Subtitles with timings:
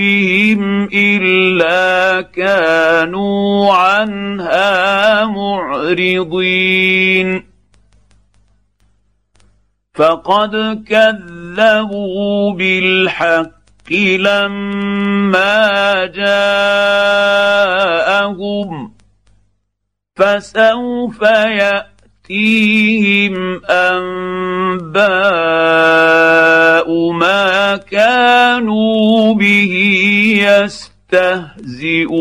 [0.00, 6.70] ربهم إلا كانوا عنها معرضين.
[9.94, 17.50] فقد كذبوا بالحق لما جاءهم
[20.16, 21.89] فسوف ياتي
[22.30, 25.10] يأتيهم أنباء
[27.10, 29.74] ما كانوا به
[31.12, 32.20] يستهزئون.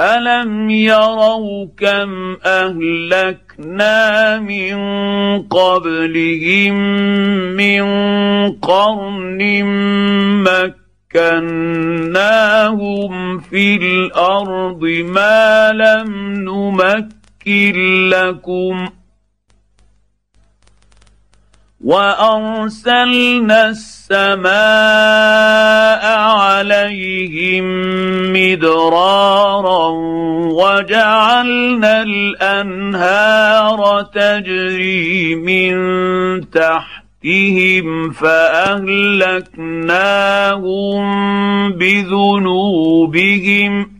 [0.00, 4.76] ألم يروا كم أهلكنا من
[5.42, 6.74] قبلهم
[7.56, 7.82] من
[8.52, 9.64] قرن
[11.14, 17.15] مكناهم في الأرض ما لم نمكن
[17.48, 18.88] لكم
[21.84, 24.46] وأرسلنا السماء
[26.18, 27.64] عليهم
[28.32, 29.88] مدرارا
[30.50, 35.76] وجعلنا الأنهار تجري من
[36.50, 39.52] تحت بهم فأهلكناهم
[41.72, 43.95] بذنوبهم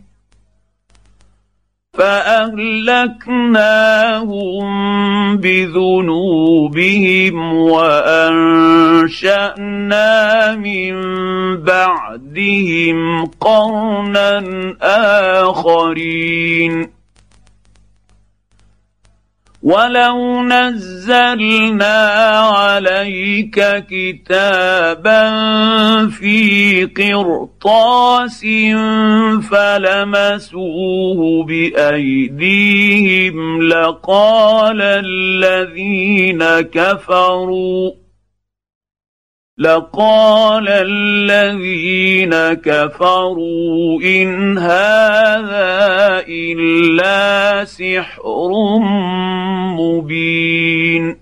[1.97, 3.37] فأهلكناهم
[5.37, 9.05] بذنوبهم وأنشأنا
[10.55, 10.93] من
[11.57, 14.43] بعدهم قرنا
[15.41, 16.96] آخرين.
[19.63, 22.09] ولو نزلنا
[22.39, 25.29] عليك كتابا
[26.07, 28.41] في قرطاس
[29.51, 37.91] فلمسوه بايديهم لقال الذين كفروا
[39.57, 48.53] لقال الذين كفروا إن هذا إلا سحر
[49.77, 51.17] مبين.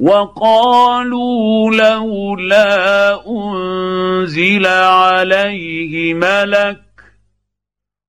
[0.00, 6.85] وقالوا لولا أنزل عليه ملك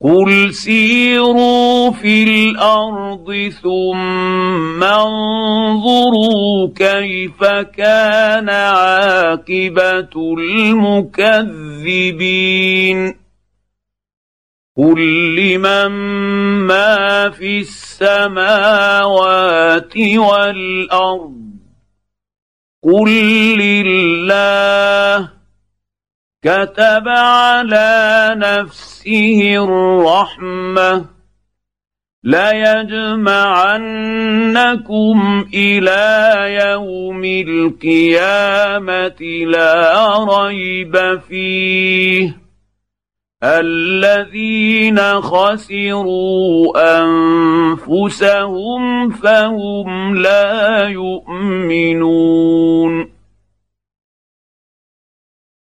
[0.00, 10.10] قل سيروا في الأرض ثم انظروا كيف كان عاقبه
[11.18, 12.18] المكذبين
[14.76, 15.00] قل
[15.34, 15.88] لمن
[16.66, 18.78] ما في السماوات
[19.96, 21.38] والارض
[22.82, 23.10] قل
[23.58, 25.37] لله
[26.42, 31.04] كتب على نفسه الرحمة.
[32.24, 33.38] ليجمعنكم
[35.54, 42.36] إلى يوم القيامة لا ريب فيه.
[43.44, 46.72] الذين خسروا
[47.80, 52.38] أنفسهم فهم لا يؤمنون.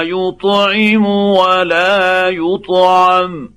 [0.00, 3.54] يطعم ولا يطعم.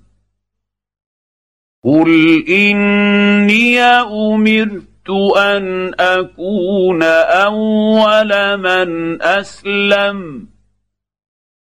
[1.83, 10.47] قل اني امرت ان اكون اول من اسلم.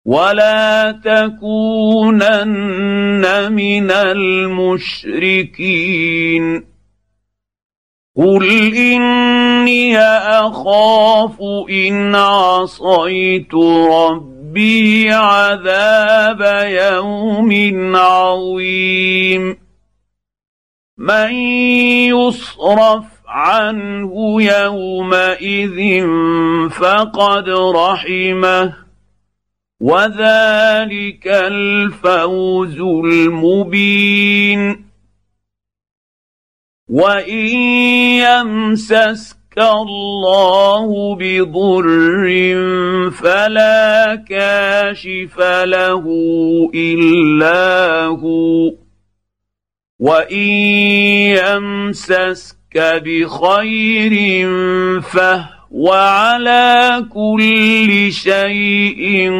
[0.05, 2.41] ولا تكونن
[3.51, 5.45] من المشركين.
[8.17, 8.73] قل
[9.65, 13.53] إني أخاف إن عصيت
[13.91, 19.57] ربي عذاب يوم عظيم.
[20.97, 21.33] من
[22.13, 26.07] يصرف عنه يومئذ
[26.69, 28.73] فقد رحمه
[29.81, 34.85] وذلك الفوز المبين.
[36.89, 37.47] وإن
[38.21, 42.25] يمسسك الله بضر
[43.11, 46.03] فلا كاشف له
[46.75, 48.73] الا هو
[49.99, 50.37] وان
[51.37, 54.13] يمسسك بخير
[55.01, 59.31] فهو وعلى كل شيء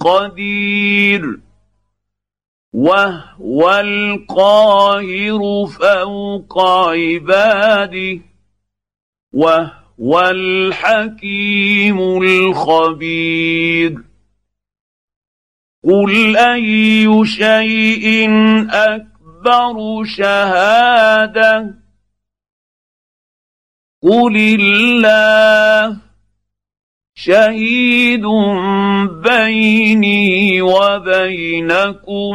[0.00, 1.22] قدير
[2.72, 6.58] وهو القاهر فوق
[6.88, 8.20] عباده
[9.34, 13.94] وهو الحكيم الخبير
[15.84, 18.30] قل اي شيء
[18.70, 21.74] اكبر شهاده
[24.02, 25.96] قل الله
[27.14, 28.26] شهيد
[29.22, 32.34] بيني وبينكم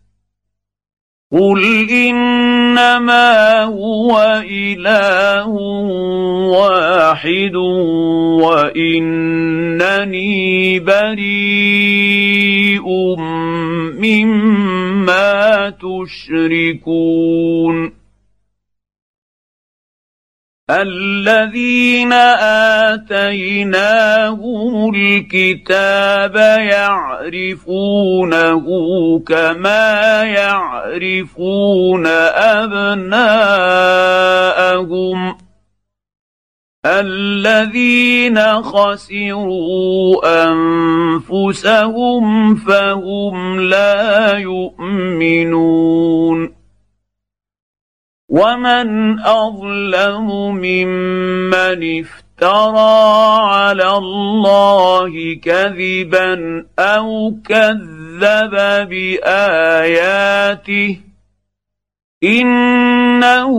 [1.31, 5.47] قل انما هو اله
[6.51, 7.55] واحد
[8.43, 10.29] وانني
[10.79, 11.81] بريء
[13.99, 17.21] مما تشركون
[20.71, 22.13] الذين
[22.93, 26.35] آتيناهم الكتاب
[26.71, 28.65] يعرفونه
[29.19, 32.07] كما يعرفون
[32.57, 33.11] أبناءهم.
[36.85, 40.21] الذين خسروا
[41.31, 45.01] أنفسهم فهم لا يؤمنون.
[48.31, 53.03] ومن اظلم ممن افترى
[53.43, 58.51] على الله كذبا أو كذب
[58.89, 60.11] باياته
[62.23, 63.51] انه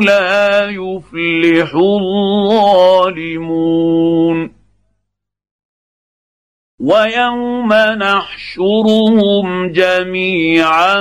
[0.00, 3.42] لا يفلح الظالمون
[6.82, 11.00] ويوم نحشرهم جميعا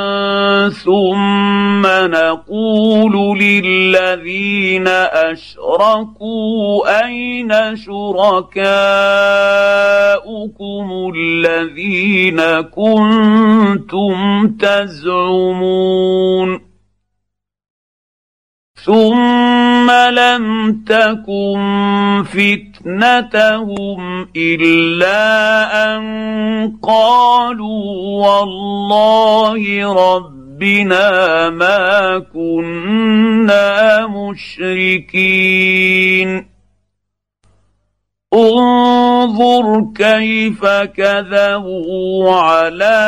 [0.70, 4.88] ثم نقول للذين
[5.28, 8.72] اشركوا اين شركاؤكم
[11.16, 16.62] الذين كنتم تزعمون
[18.86, 22.24] ثم لم تكن
[22.82, 26.04] فتنتهم الا ان
[26.84, 27.84] قالوا
[28.28, 29.62] والله
[29.94, 35.52] ربنا ما كنا مشركين
[38.34, 43.08] انظر كيف كذبوا على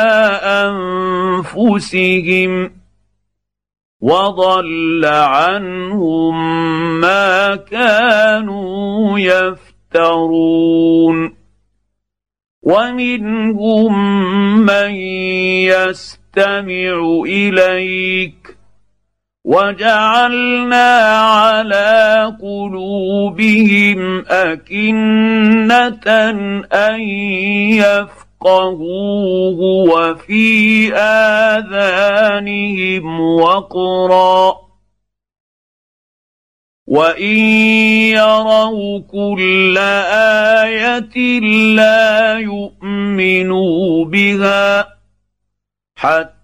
[1.54, 2.70] انفسهم
[4.04, 6.34] وضل عنهم
[7.00, 11.34] ما كانوا يفترون.
[12.62, 13.92] ومنهم
[14.60, 14.90] من
[15.64, 18.56] يستمع إليك.
[19.44, 26.06] وجعلنا على قلوبهم أكنة
[26.72, 27.00] أن
[27.70, 28.23] يفقهوا.
[28.44, 29.58] يفقهوه
[29.90, 30.92] وفي
[31.56, 32.40] اذانهم
[33.20, 34.56] وقرا
[36.86, 37.36] وان
[38.12, 41.40] يروا كل إيه
[41.74, 44.88] لا يؤمنوا بها
[45.96, 46.43] حتى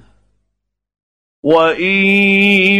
[1.43, 1.81] وان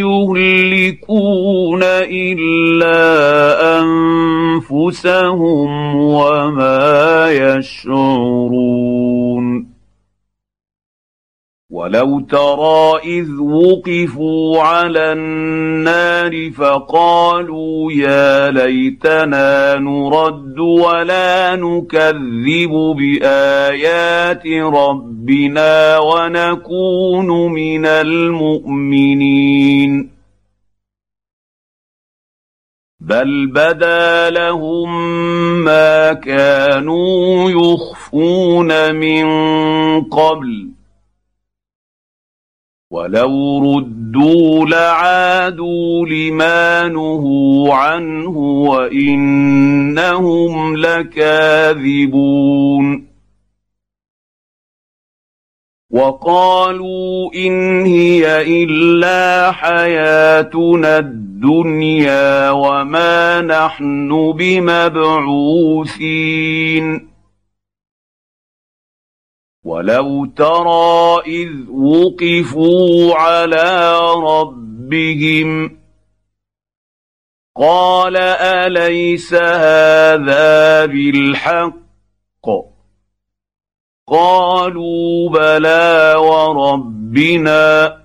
[0.06, 3.02] يهلكون الا
[3.82, 8.92] انفسهم وما يشعرون
[11.72, 27.52] ولو ترى اذ وقفوا على النار فقالوا يا ليتنا نرد ولا نكذب بايات ربنا ونكون
[27.52, 29.42] من المؤمنين
[33.00, 34.90] بل بدا لهم
[35.64, 39.26] ما كانوا يخفون من
[40.04, 40.81] قبل
[42.92, 50.06] ولو ردوا لعادوا لما نهوا عنه وانهم
[50.78, 52.32] لكاذبون
[55.92, 65.92] وقالوا ان هي الا حياتنا الدنيا وما نحن بمبعوثين
[69.64, 75.78] ولو ترى اذ وقفوا على ربهم
[77.58, 81.82] قال اليس هذا بالحق
[84.08, 87.98] قالوا بلى وربنا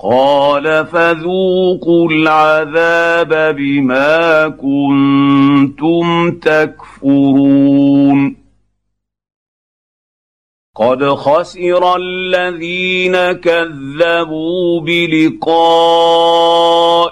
[0.00, 8.08] قال فذوقوا العذاب بما كنتم تكفرون
[10.78, 15.58] قد خسر الذين كذبوا بلقاء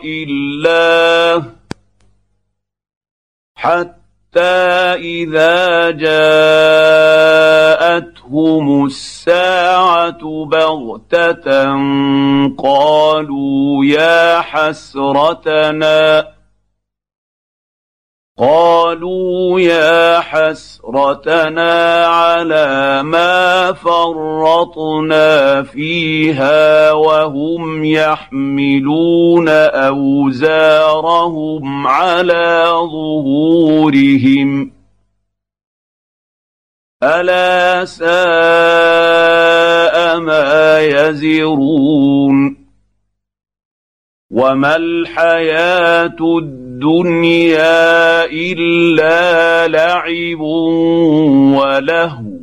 [0.06, 1.44] الله
[3.56, 4.40] حتى
[4.94, 5.90] اذا
[8.30, 11.75] جاءتهم الساعة بغته
[12.58, 16.36] قالوا يا حسرتنا
[18.38, 29.49] قالوا يا حسرتنا على ما فرطنا فيها وهم يحملون
[29.88, 30.66] أوزارهم
[31.87, 34.73] على ظهورهم.
[37.02, 38.07] ألا ساء
[40.21, 42.66] ما يزرون.
[44.31, 46.65] وما الحياة الدنيا
[48.25, 50.40] إلا لعب
[51.61, 52.37] ولهو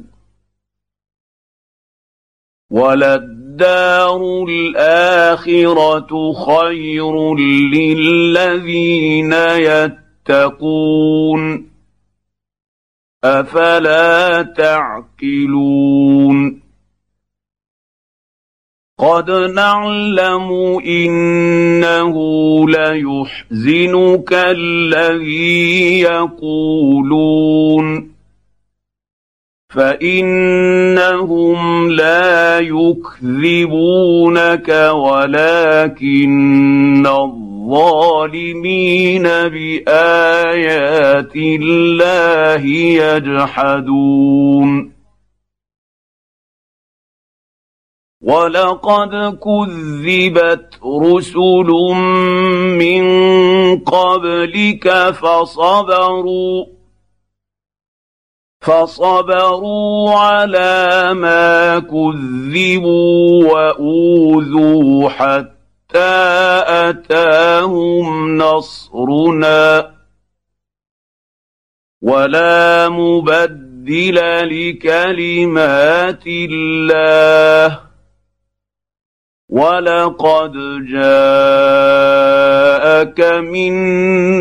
[2.71, 7.35] وللدار الآخرة خير
[7.73, 9.33] للذين
[10.23, 11.43] يتقون
[13.23, 15.83] أفلا تعقلون
[19.03, 22.15] قد نعلم إنه
[22.69, 27.83] ليحزنك الذي يقولون.
[29.69, 33.89] فإنهم لا يكذبونك
[34.93, 36.27] ولكن
[37.07, 38.13] الظالمين
[39.23, 40.55] بآيات
[41.35, 42.65] الله
[43.15, 44.92] يجحدون.
[48.23, 51.69] ولقد كذبت رسل
[52.79, 53.03] من
[53.79, 56.65] قبلك فصبروا
[58.61, 66.23] فصبروا على ما كذبوا واوذوا حتى
[66.67, 69.93] اتاهم نصرنا
[72.01, 77.92] ولا مبدل لكلمات الله
[79.53, 80.53] ولقد
[80.89, 82.29] جاءك
[83.21, 83.73] من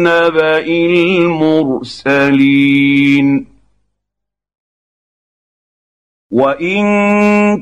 [0.02, 0.59] نبا
[2.00, 3.26] المرسلين
[6.31, 6.87] وان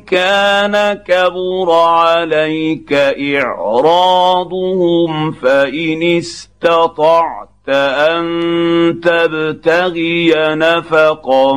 [0.00, 2.92] كان كبر عليك
[3.32, 11.54] اعراضهم فان استطعت ان تبتغي نفقا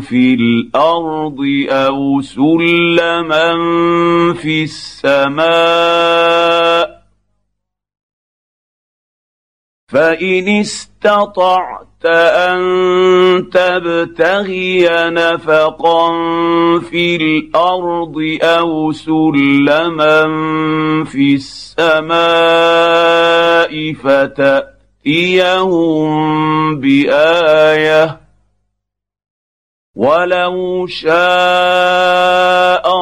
[0.00, 1.38] في الأرض
[1.70, 3.54] أو سلما
[4.34, 5.46] في السماء
[9.88, 16.10] فإن استطعت أن تبتغي نفقا
[16.80, 20.24] في الأرض أو سلما
[21.04, 22.16] في السماء
[25.06, 28.20] فتاتيهم بآية
[29.94, 31.16] ولو شاء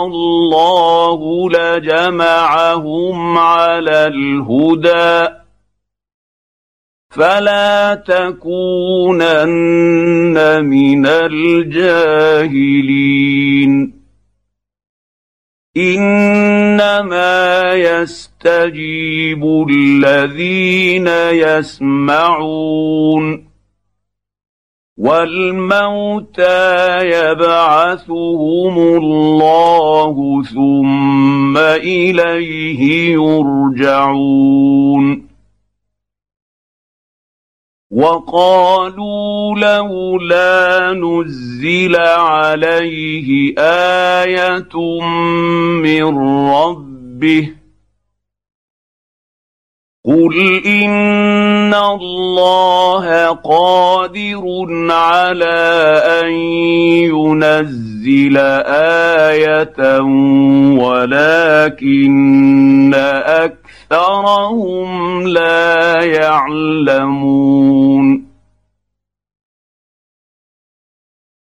[0.04, 5.28] الله لجمعهم على الهدى
[7.10, 9.44] فلا تكونن
[10.64, 12.44] من الجاهلين.
[15.76, 23.44] إنما يستجيب الذين يسمعون
[24.98, 33.12] والموتى يبعثهم الله ثم إليه
[33.74, 35.33] يرجعون
[37.94, 45.00] وقالوا لولا نزل عليه آية
[45.82, 47.50] من ربه
[50.04, 54.44] قل إن الله قادر
[54.90, 55.54] على
[56.22, 56.32] أن
[57.14, 58.36] ينزل
[59.26, 60.00] آية
[60.82, 62.14] ولكن
[62.94, 67.54] أكثر اكثرهم لا يعلمون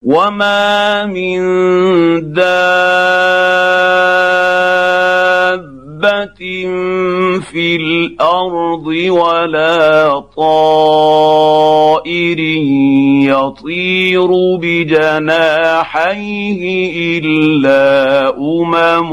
[0.04, 1.42] وما من
[2.34, 3.72] دابه
[7.40, 12.40] في الأرض ولا طائر
[13.30, 14.28] يطير
[14.62, 16.62] بجناحيه
[17.20, 19.12] الا امم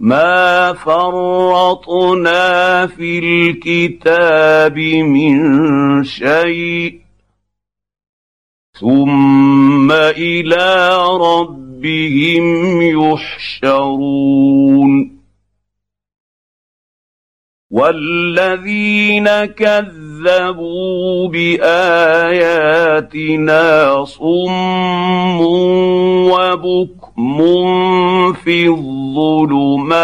[0.00, 7.05] ما فرطنا في الكتاب من شيء
[8.80, 10.88] ثم إلى
[11.20, 12.82] ربهم
[13.62, 15.16] يحشرون
[17.70, 22.44] والذين كذبوا باياتنا
[24.04, 25.40] صم
[26.30, 27.42] وبكم
[28.32, 29.96] في الظلمات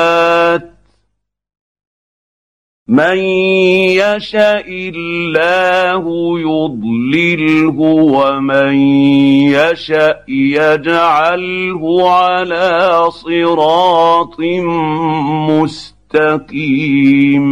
[2.89, 3.19] من
[3.95, 6.05] يشاء الله
[6.41, 8.75] يضلله ومن
[9.55, 14.41] يشاء يجعله على صراط
[16.11, 17.45] مستقيم.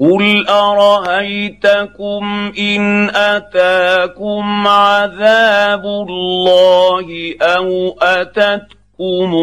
[0.00, 2.24] قل ارايتكم
[2.58, 8.81] ان اتاكم عذاب الله أو اتتكم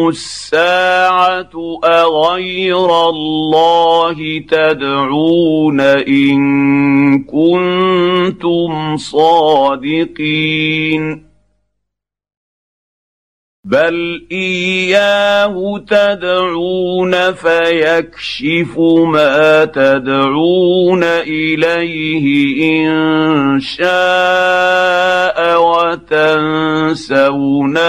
[0.08, 1.50] الساعة
[1.84, 6.38] أغير الله تدعون إن
[7.24, 10.50] كنتم صادقين
[13.64, 18.78] بل اياه تدعون فيكشف
[19.12, 23.90] ما تدعون اليه ان شاء
[26.00, 27.36] وتنسون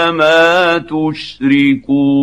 [0.08, 2.22] ما تشركون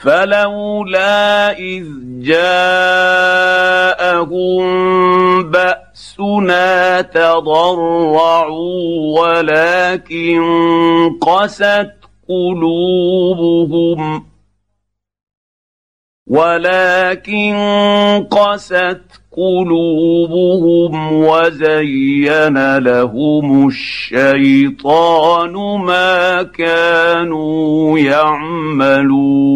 [0.00, 1.86] فلولا إذ
[2.20, 3.50] جاءهم
[5.50, 8.50] بأسنا تضرعوا
[9.20, 10.40] ولكن
[11.20, 11.92] قست
[12.28, 14.00] قلوبهم
[16.26, 17.54] ولكن
[18.30, 25.52] قست قلوبهم وزين لهم الشيطان
[25.86, 29.50] ما كانوا يعملون.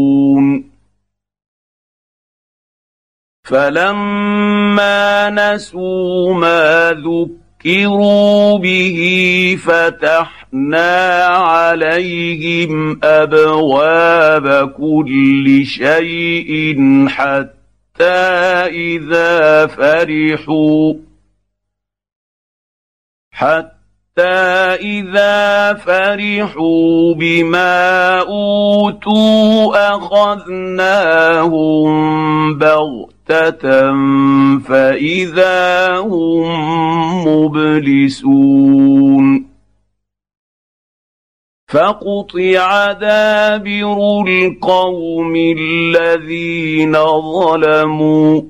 [3.45, 8.99] فلما نسوا ما ذكروا به
[9.65, 16.77] فتحنا عليهم أبواب كل شيء
[17.09, 17.64] حتى
[18.01, 20.95] إذا فرحوا
[23.33, 24.23] حتى
[24.81, 31.45] إذا فرحوا بما أوتوا أخذناهم
[32.59, 33.93] بغتة
[34.59, 36.49] فإذا هم
[37.29, 38.75] مبلسون
[41.75, 46.93] فقطع دابر القوم الذين
[47.33, 48.43] ظلموا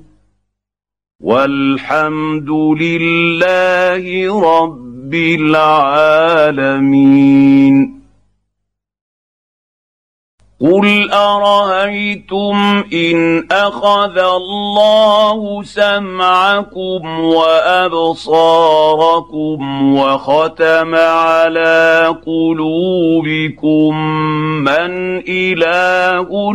[1.21, 2.49] والحمد
[2.81, 4.03] لله
[4.61, 6.75] رب العالمين.
[10.61, 18.77] قل ارايتم ان اخذ الله سمعكم وابصاركم
[19.97, 23.95] وختم على قلوبكم
[24.63, 26.51] من اله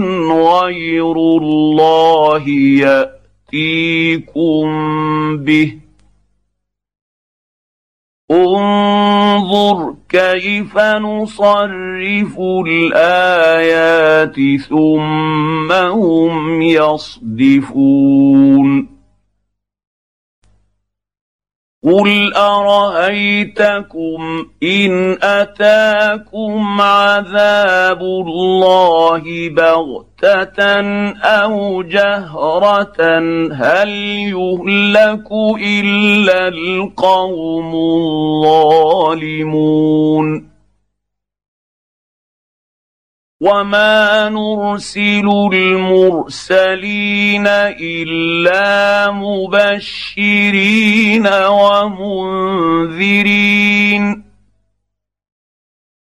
[0.61, 2.49] غير الله
[3.53, 4.67] ياتيكم
[5.37, 5.90] به
[8.31, 14.37] انظر كيف نصرف الآيات
[14.69, 18.21] ثم هم يصدفون
[21.85, 24.21] قل ارايتكم
[24.63, 30.81] ان اتاكم عذاب الله بغته
[31.25, 33.19] أو جهره
[33.53, 33.89] هل
[34.29, 37.75] يهلك الا القوم
[39.15, 40.51] الظالمون
[43.41, 47.47] وما نرسل المرسلين
[47.81, 50.69] الا مبشرين
[51.49, 53.21] ومنذرين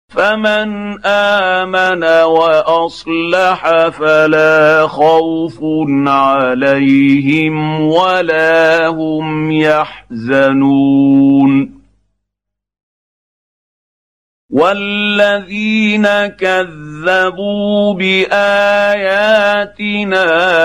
[0.10, 5.60] فمن امن واصلح فلا خوف
[6.08, 11.02] عليهم ولا هم يحزنون
[14.52, 18.28] والذين كذبوا باياتنا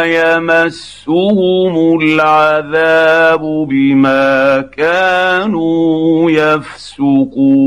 [0.04, 7.66] يمسهم العذاب بما كانوا يفسقون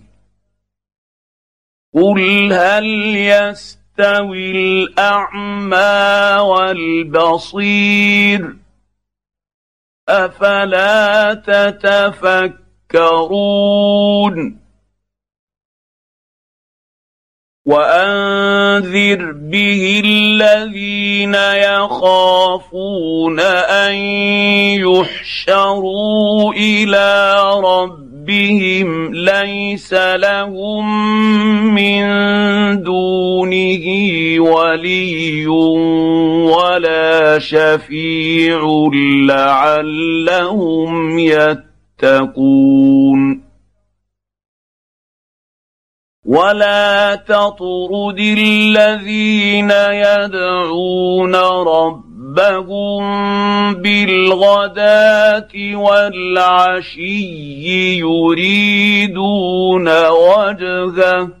[1.93, 8.01] قل هل يستوي الاعمى والبصير
[10.09, 12.71] افلا تتفكرون
[17.65, 21.35] وانذر به الذين
[21.75, 23.95] يخافون ان
[24.81, 30.85] يحشروا إلى ربهم ربهم ليس لهم
[31.75, 32.03] من
[32.83, 33.85] دونه
[34.39, 38.61] ولي ولا شفيع
[39.27, 41.19] لعلهم
[41.99, 42.71] يتقون.
[46.25, 57.29] ولا تطرد الذين يدعون ربهم ربهم بالغداة والعشي
[57.99, 61.40] يريدون وجهه.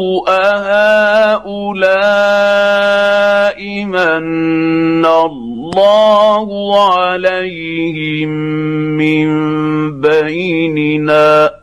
[1.34, 1.98] أهؤلاء
[3.84, 6.48] من الله
[6.94, 8.28] عليهم
[8.94, 9.28] من
[10.00, 11.57] بيننا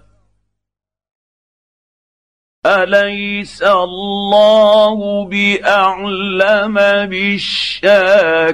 [2.66, 6.74] أليس الله بأعلم
[7.06, 8.46] بالشاكرين؟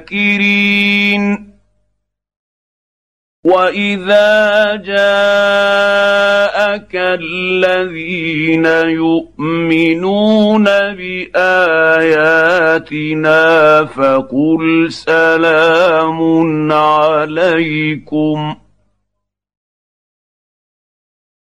[3.46, 4.96] وإذا جاءك
[6.96, 11.46] الذين يؤمنون بآياتنا
[13.86, 18.56] فقل سلام عليكم.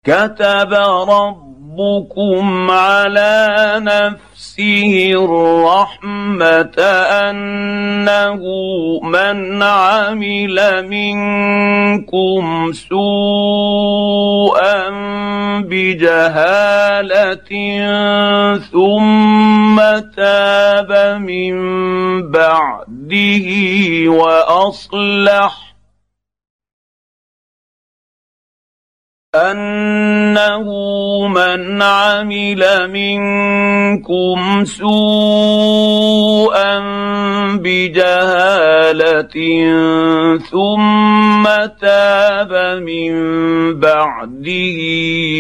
[0.06, 0.74] كتب
[1.10, 1.45] رب
[1.80, 6.76] ربكم على نفسه الرحمه
[7.30, 8.42] انه
[9.04, 13.56] من عمل منكم سوءا
[15.60, 17.50] بجهاله
[18.72, 19.78] ثم
[20.16, 21.56] تاب من
[22.32, 23.48] بعده
[24.08, 25.65] واصلح
[29.36, 30.68] انه
[31.28, 36.06] من عمل منكم سوءا
[37.56, 39.36] بجهاله
[40.52, 41.44] ثم
[41.82, 43.14] تاب من
[43.80, 44.80] بعده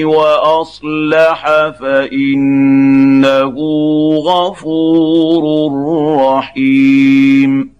[0.05, 1.41] واصلح
[1.79, 3.55] فانه
[4.27, 5.43] غفور
[6.19, 7.74] رحيم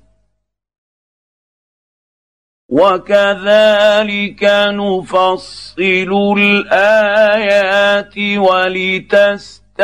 [2.76, 4.44] وكذلك
[4.76, 9.82] نفصل الايات ولتستبين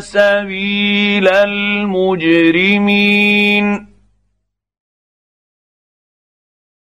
[0.00, 2.76] سبيل المجرمين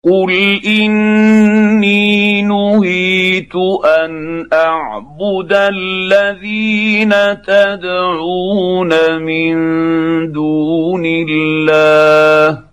[0.03, 3.56] قل اني نهيت
[3.99, 9.56] ان اعبد الذين تدعون من
[10.32, 12.72] دون الله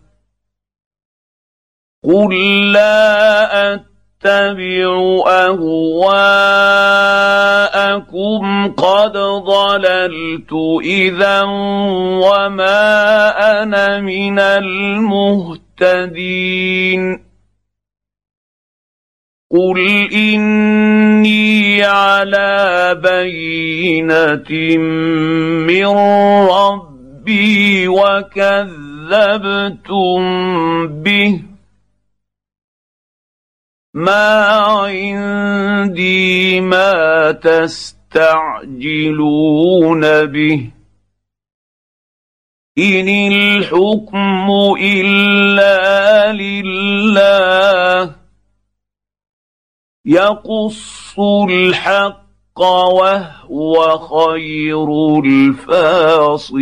[2.05, 4.89] قل لا اتبع
[5.29, 5.83] اهواءكم
[8.73, 9.13] قد
[9.47, 11.43] ضللت اذا
[12.25, 12.83] وما
[13.63, 15.81] أنا من المهتدين
[19.51, 19.79] قل
[20.13, 24.77] اني على بينه
[25.67, 25.87] من
[26.49, 28.71] ربي وكذبتم
[31.03, 31.50] به
[33.95, 34.47] ما
[34.87, 37.87] عندي ما تستعجلون
[40.27, 40.71] به
[42.79, 44.51] ان الحكم
[44.81, 48.17] الا لله
[50.07, 54.89] يقص الحق وهو خير
[55.25, 56.61] الفاصلين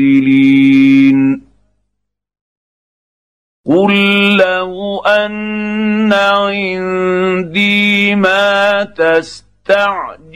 [3.67, 7.79] قل لو ان عندي
[8.15, 10.31] ما تستعجلون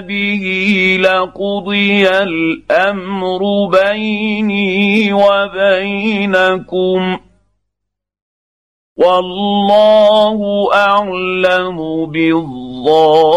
[0.00, 0.44] به
[1.00, 6.68] لقضي الامر بيني وبينكم
[8.96, 13.28] والله اعلم بالظالمين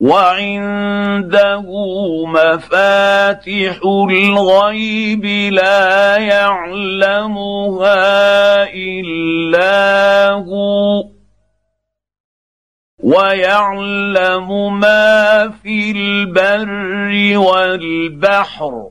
[0.00, 1.66] وعنده
[2.26, 7.94] مفاتح الغيب لا يعلمها
[8.74, 11.04] الا هو
[13.02, 18.90] ويعلم ما في البر والبحر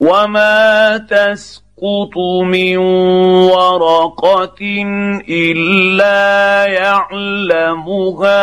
[0.00, 2.76] وما تسقط تسقط من
[3.50, 4.62] ورقة
[5.28, 8.40] إلا يعلمها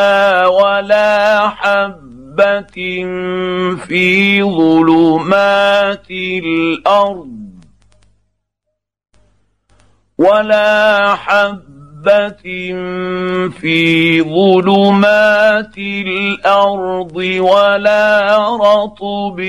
[0.48, 2.78] ولا حبة
[3.88, 7.42] في ظلمات الأرض
[10.18, 11.71] ولا حبة
[13.50, 19.40] في ظلمات الأرض ولا رطب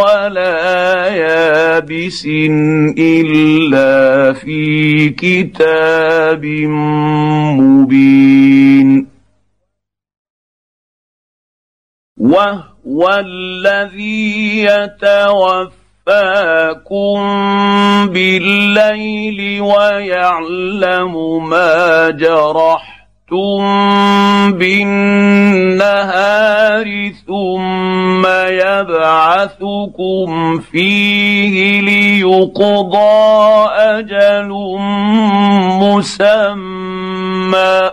[0.00, 2.26] ولا يابس
[2.98, 6.44] الا في كتاب
[7.60, 9.06] مبين
[12.20, 15.79] وهو الذي يتوفى
[16.10, 17.18] يتوفاكم
[18.12, 21.14] بالليل ويعلم
[21.48, 23.62] ما جرحتم
[24.58, 26.86] بالنهار
[27.26, 28.26] ثم
[28.66, 34.48] يبعثكم فيه ليقضى أجل
[35.82, 37.90] مسمى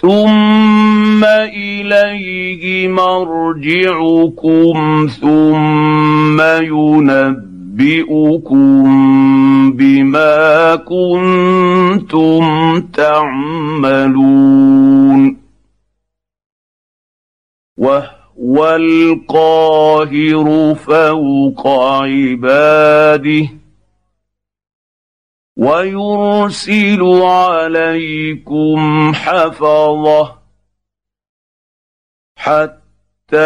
[0.00, 4.76] ثم اليه مرجعكم
[5.20, 8.12] ثم ينبئكم
[9.72, 12.42] بما كنتم
[12.80, 14.28] تعملون
[17.78, 21.66] وهو القاهر فوق
[22.02, 23.48] عباده
[25.58, 30.34] ويرسل عليكم حفظة
[32.36, 33.36] حتى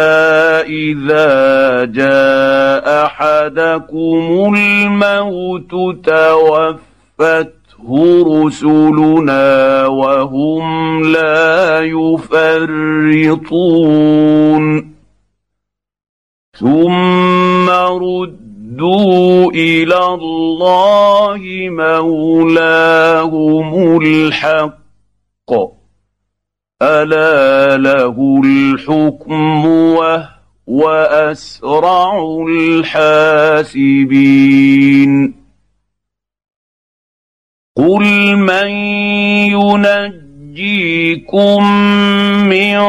[0.69, 5.71] إذا جاء أحدكم الموت
[6.05, 7.53] توفته
[8.27, 13.23] رسلنا وهم لا يفرطون.
[16.59, 18.42] ثم رد
[18.73, 22.71] ردوا إلى الله مولاهم
[24.01, 25.51] الحق
[26.81, 30.89] الا له الحكم وهو
[31.31, 34.13] اسرع الحاسبين
[37.77, 38.69] قل من
[39.53, 40.22] ينجي
[40.53, 41.63] ينجيكم
[42.49, 42.79] من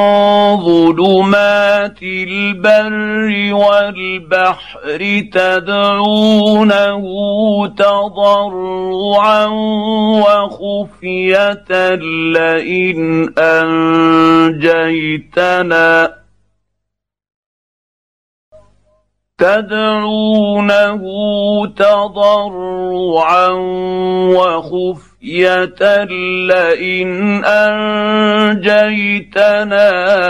[0.57, 7.05] ظلمات البر والبحر تدعونه
[7.67, 9.47] تضرعا
[10.21, 11.65] وخفيه
[12.35, 13.29] لئن
[14.49, 15.45] انجيتنا
[19.39, 21.03] تدعونه
[21.67, 23.49] تضرعا
[24.31, 26.05] وخفية
[26.49, 28.77] لئن أنجيتنا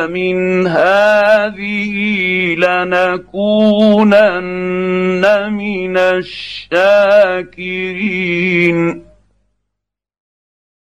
[0.07, 1.95] من هذه
[2.55, 4.05] لنكونن
[5.53, 7.55] من الشاكرين.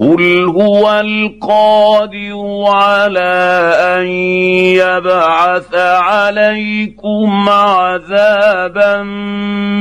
[0.00, 4.06] قل هو القادر على ان
[4.78, 9.02] يبعث عليكم عذابا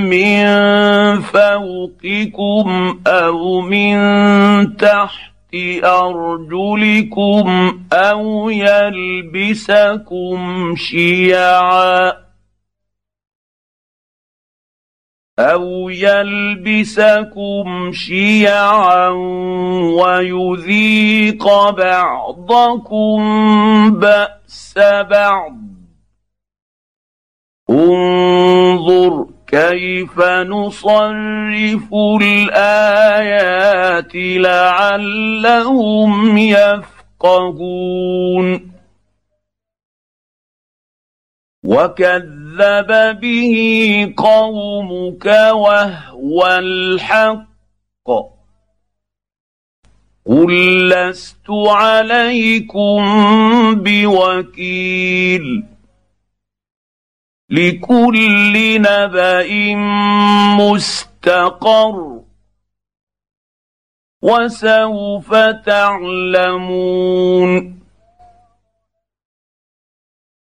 [0.02, 0.48] من
[1.22, 3.98] فوقكم أو من
[4.78, 5.28] تحت
[5.84, 10.38] ارجلكم أو يلبسكم
[10.76, 12.27] شيعا
[15.40, 19.10] أو يلبسكم شيعا
[20.00, 23.20] ويذيق بعضكم
[24.00, 24.74] باس
[25.10, 25.58] بعض
[27.70, 34.12] انظر كيف نصرف الايات
[34.46, 35.88] لعلهم
[36.38, 37.98] يفقهون
[41.68, 43.56] وكذب به
[44.18, 47.48] قومك وهو الحق
[50.26, 53.04] قل لست عليكم
[53.76, 55.64] بوكيل
[57.50, 59.76] لكل نبا
[60.58, 62.22] مستقر
[64.22, 66.98] وسوف تعلمون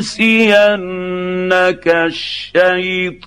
[0.00, 3.24] ينسينك الشيطان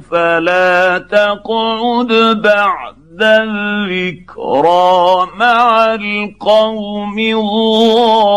[0.00, 2.12] فلا تقعد
[2.42, 8.34] بعد الذكرى مع القوم الظالمين.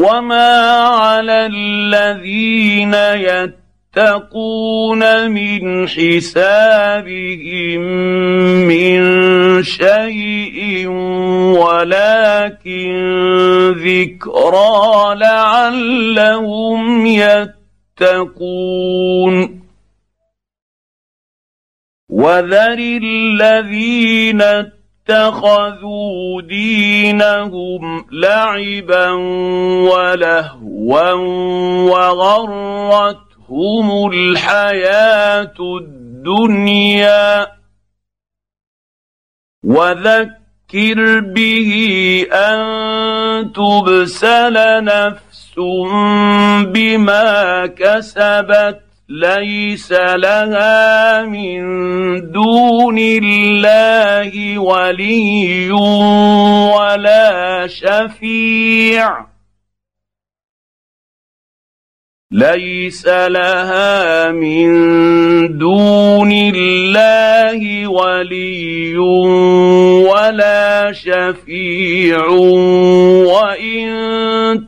[0.00, 3.69] وما على الذين يتقون
[5.28, 7.80] من حسابهم
[8.70, 9.00] من
[9.62, 10.86] شيء
[11.58, 12.90] ولكن
[13.70, 17.06] ذكرى لعلهم
[18.00, 19.60] يتقون.
[22.10, 29.10] وذر الذين اتخذوا دينهم لعبا
[29.90, 31.14] ولهوا
[33.50, 37.46] وغرتهم الحياة الدنيا.
[39.64, 41.72] وذكر به
[42.32, 45.54] أن تبسل نفس
[46.66, 51.60] بما كسبت ليس لها من
[52.30, 55.70] دون الله ولي
[56.70, 59.30] ولا شفيع.
[62.32, 64.68] ليس لها من
[65.58, 68.96] دون الله ولي
[70.06, 72.26] ولا شفيع
[73.26, 73.88] وإن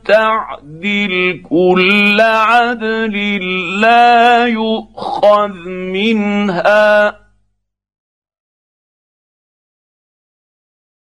[0.05, 3.39] تعدل كل عدل
[3.81, 7.22] لا يؤخذ منها.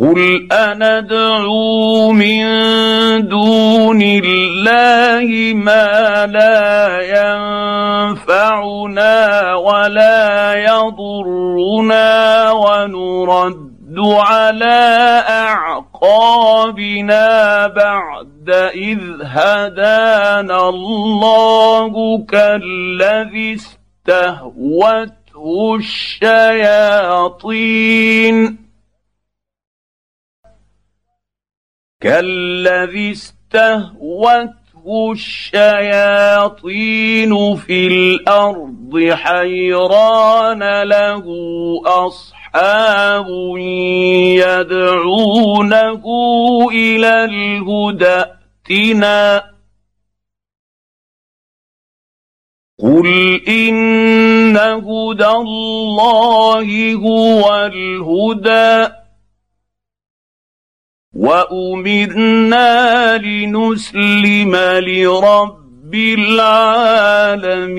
[0.00, 2.44] قل اندعو من
[3.28, 7.02] دون الله ما لا
[8.14, 16.86] ينفعنا ولا يضرنا ونرد على اعقابنا
[17.66, 25.18] بعد اذ هدانا الله كالذي استهوته
[25.78, 27.08] الشياطين
[32.00, 36.76] كالذي استهوته الشياطين
[37.56, 41.24] في الأرض حيران له
[41.86, 43.26] أصحاب
[44.38, 46.04] يدعونه
[46.72, 48.24] إلى الهدى
[48.70, 49.44] ائتنا.
[52.82, 58.97] قل ان هدى الله هو الهدى.
[61.18, 65.94] وامرنا لنسلم لرب
[66.74, 67.74] العالمين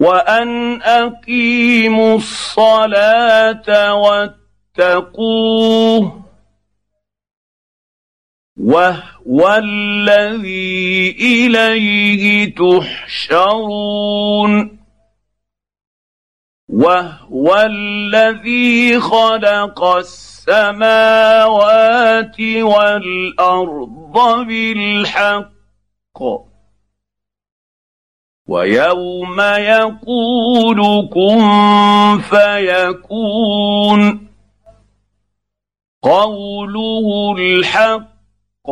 [0.00, 3.94] وان اقيموا الصلاه
[4.78, 6.22] واتقوه
[8.56, 14.02] وهو الذي اليه تحشرون
[16.72, 20.80] وهو الذي خلق السماوات
[22.40, 25.52] والارض بالحق
[28.48, 31.40] ويوم يقول كن
[32.20, 34.28] فيكون
[36.02, 38.68] قوله الحق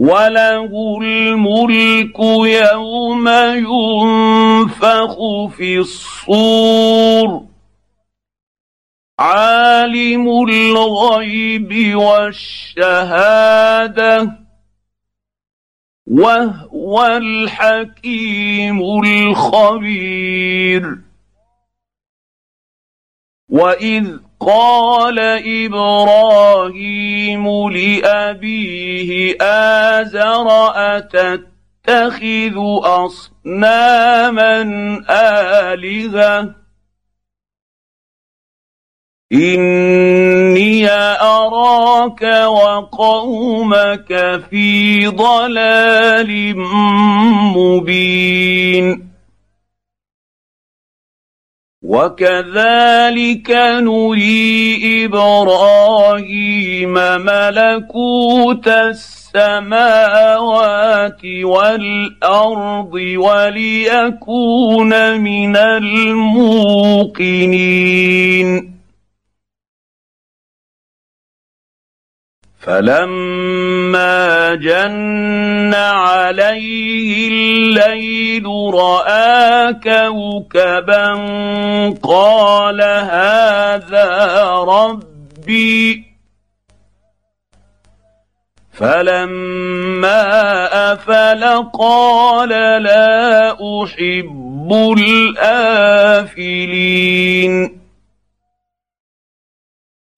[0.00, 0.72] وله
[1.02, 2.18] الملك
[2.64, 3.28] يوم
[3.68, 5.16] ينفخ
[5.56, 7.46] في الصور
[9.18, 13.20] عالم الغيب والشهاده
[16.06, 20.98] وهو الحكيم الخبير
[23.48, 25.18] واذ قال
[25.64, 34.62] إبراهيم لأبيه آزر أتتخذ أصناما
[35.10, 36.60] آلهة؟
[39.32, 46.58] إني أراك وقومك في ضلال
[47.56, 49.09] مبين.
[51.82, 53.50] وكذلك
[53.80, 56.92] نري إبراهيم
[57.24, 59.94] ملكوت السماوات
[61.24, 67.20] والارض وليكون من الموقنين
[72.60, 74.19] فلما
[74.58, 81.14] جن عليه الليل راى كوكبا
[82.02, 86.04] قال هذا ربي
[88.72, 90.22] فلما
[90.92, 91.44] افل
[91.78, 92.48] قال
[92.82, 94.72] لا احب
[96.18, 96.60] الافلين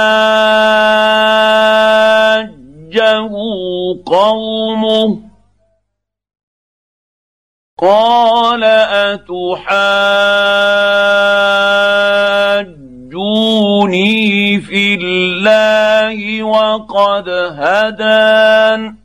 [4.06, 5.22] قومه
[7.80, 8.64] قال
[13.26, 19.05] اتحاجوني في الله وقد هدان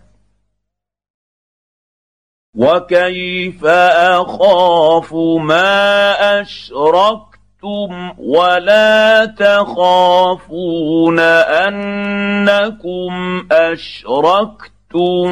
[2.55, 13.13] وكيف اخاف ما اشركتم ولا تخافون انكم
[13.51, 15.31] اشركتم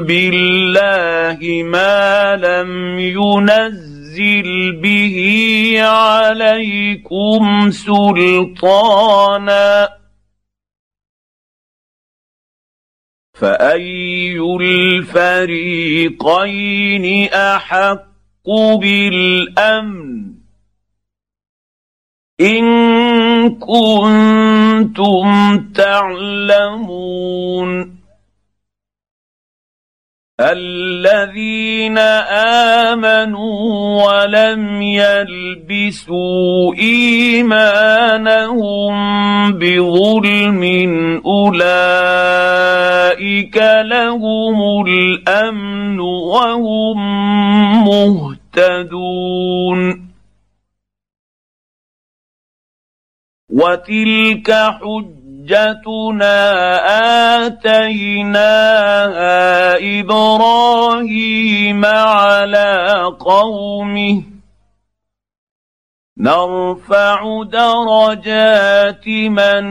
[0.00, 9.20] بالله ما لم ينزل به عليكم سلطانا
[13.40, 14.36] فأي
[15.40, 16.24] الفريقين
[17.32, 20.34] أحق بالأمن
[22.40, 22.64] إن
[23.58, 25.28] كنتم
[25.74, 27.20] تعلمون
[30.40, 31.98] الذين
[32.88, 33.52] آمنوا
[34.04, 38.52] ولم يلبسوا إيمانهم
[39.52, 40.62] بظلم
[41.26, 42.36] أولئك
[43.84, 46.98] لهم الأمن وهم
[47.84, 49.00] مهتدون.
[53.50, 55.19] وتلك حجة
[55.50, 56.36] حجتنا
[57.46, 58.40] آتيناها
[60.00, 64.22] إبراهيم على قومه.
[66.18, 69.64] نرفع درجات من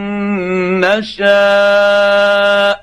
[0.79, 2.79] نشاء.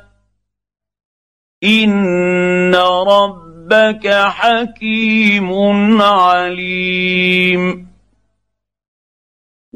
[1.65, 5.53] إن ربك حكيم
[6.03, 7.86] عليم.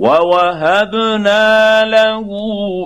[0.00, 2.28] ووهبنا له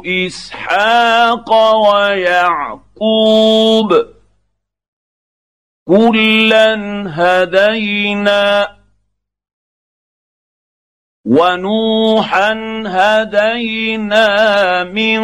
[0.06, 1.50] اسحاق
[1.86, 3.90] ويعقوب
[5.88, 6.74] كلا
[7.08, 8.76] هدينا
[11.24, 12.52] ونوحا
[12.86, 14.28] هدينا
[14.84, 15.20] من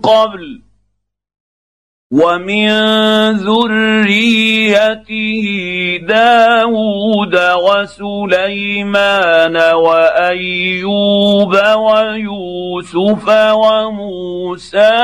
[0.00, 0.63] قبل
[2.14, 2.70] ومن
[3.42, 4.96] ذريته
[6.08, 7.34] داود
[7.66, 14.96] وسليمان وأيوب ويوسف وموسى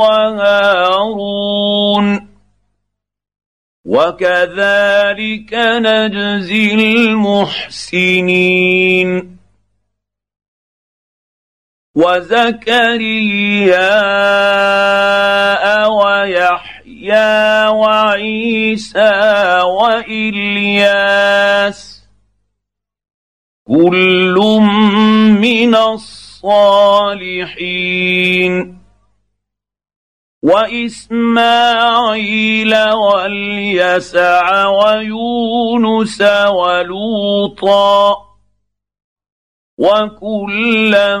[0.00, 1.26] وهارون
[3.84, 8.54] وكذلك نجزي المحسنين
[11.94, 13.86] وزكريا
[15.86, 19.12] ويحيى وعيسى
[19.78, 21.24] والياس
[23.66, 24.34] كل
[25.40, 27.34] من الصالحين
[31.24, 38.33] واسماعيل واليسع ويونس ولوطا
[39.78, 41.20] وكلا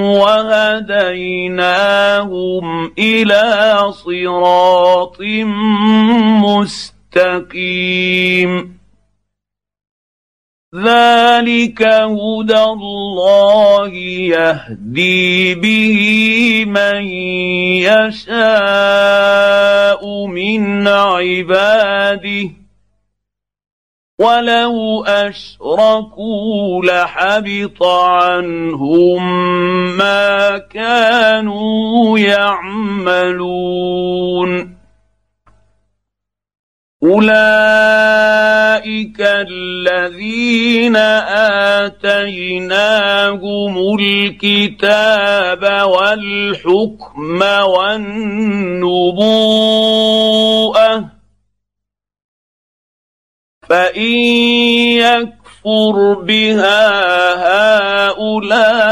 [0.00, 1.34] وهديناهم
[2.98, 5.20] إلى صراط
[7.24, 8.74] مستقيم
[10.74, 13.88] ذلك هدى الله
[14.34, 17.04] يهدي به من
[17.88, 18.26] يشاء
[20.26, 22.63] من عباده
[24.18, 29.22] ولو اشركوا لحبط عنهم
[29.96, 33.64] ما كانوا يعملون
[37.02, 37.26] اولئك
[39.20, 40.96] الذين
[42.16, 49.14] اتيناهم الكتاب والحكم والنبوءه
[53.68, 54.10] فان
[54.98, 56.90] يكفر بها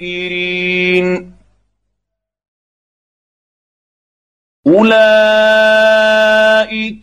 [0.00, 1.39] بكافرين
[4.66, 5.00] اولئك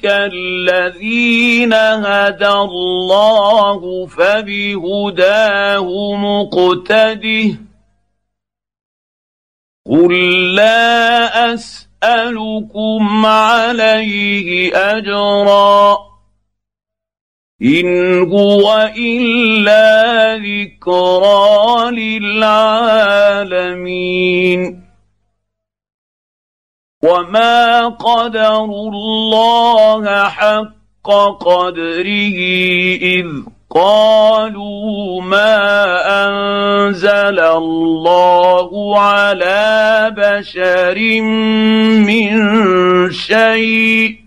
[0.06, 7.58] الذين هدى الله فبهداه مقتده
[9.90, 10.14] قل
[10.56, 15.98] لا اسالكم عليه اجرا
[17.62, 23.68] ان هو الا ذكرى للعالمين
[27.08, 32.40] وما قدروا الله حق قدره
[33.02, 33.26] اذ
[33.70, 35.56] قالوا ما
[36.26, 41.22] انزل الله على بشر
[42.08, 42.32] من
[43.12, 44.27] شيء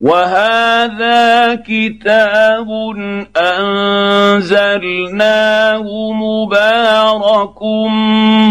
[0.00, 2.68] وهذا كتاب
[4.36, 4.92] أنزلناه
[6.12, 7.62] مبارك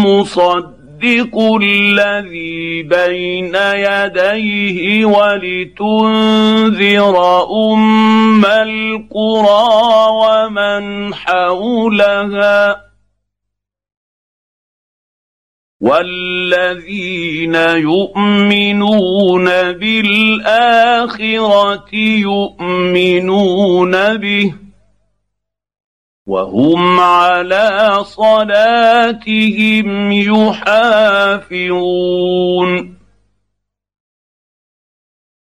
[0.06, 6.36] مصدق الذي بين يديه ولتنذر
[7.72, 9.68] أم القرى
[10.10, 12.85] ومن حولها
[15.80, 21.04] والذين يؤمنون بالاخره
[21.94, 24.54] يؤمنون به
[26.26, 31.46] وهم على صلاتهم يحافظون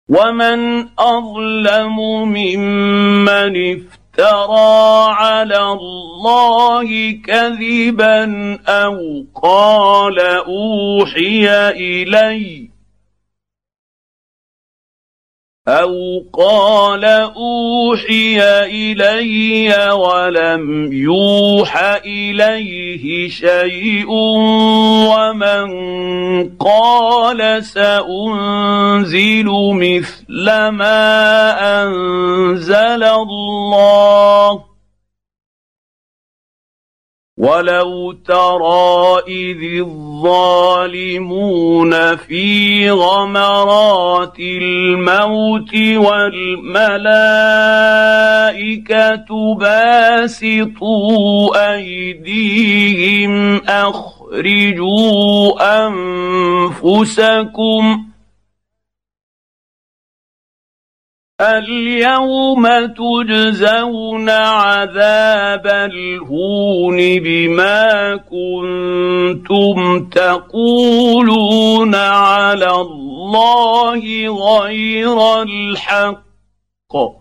[0.10, 4.01] ومن اظلم ممن افترى
[5.10, 8.24] على الله كذبا
[8.68, 12.71] أو قال أوحي الي
[15.68, 24.10] أو قال اوحي الي ولم يوح اليه شيء
[25.14, 25.70] ومن
[26.58, 34.71] قال سانزل مثل ما انزل الله
[37.42, 41.36] ولو ترى إذ الظالمون
[42.16, 47.16] في غمرات الموت والملائكة
[49.60, 50.96] باسطوا
[51.76, 55.52] أيديهم أخرجوا
[56.78, 58.11] أنفسكم
[61.42, 74.02] اليوم تجزون عذاب الهون بما كنتم تقولون على الله
[74.62, 77.21] غير الحق.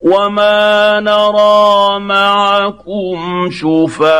[0.00, 4.18] وما نرى معكم شفعاءكم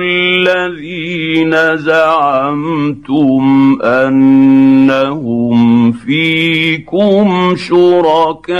[0.00, 3.42] الذين زعمتم
[3.82, 8.56] انهم فيكم شركاء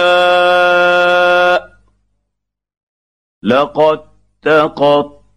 [3.43, 4.01] لقد
[4.43, 5.16] تقطع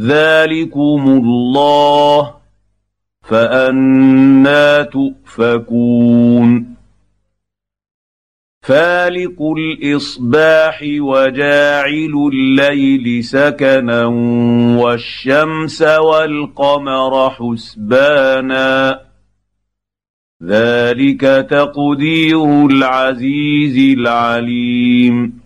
[0.00, 2.34] ذلكم الله
[3.22, 6.76] فانا تؤفكون
[8.62, 14.04] فالق الاصباح وجاعل الليل سكنا
[14.80, 19.00] والشمس والقمر حسبانا
[20.42, 21.20] ذلك
[21.50, 25.45] تقدير العزيز العليم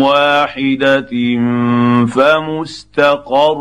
[0.00, 1.10] واحدة
[2.06, 3.58] فمستقر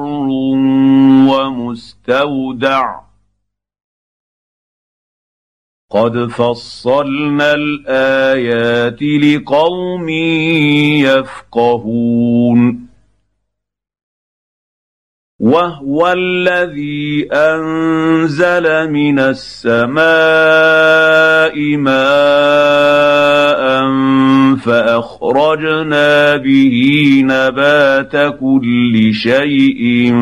[1.29, 2.99] ومستودع.
[5.91, 10.09] قد فصلنا الآيات لقوم
[11.59, 12.90] يفقهون.
[15.41, 19.97] وهو الذي أنزل من السماء
[21.77, 23.61] ماء
[24.55, 26.77] فأخرجنا به
[27.25, 30.13] نبات كل شيء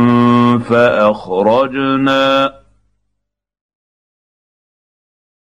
[0.69, 2.53] فأخرجنا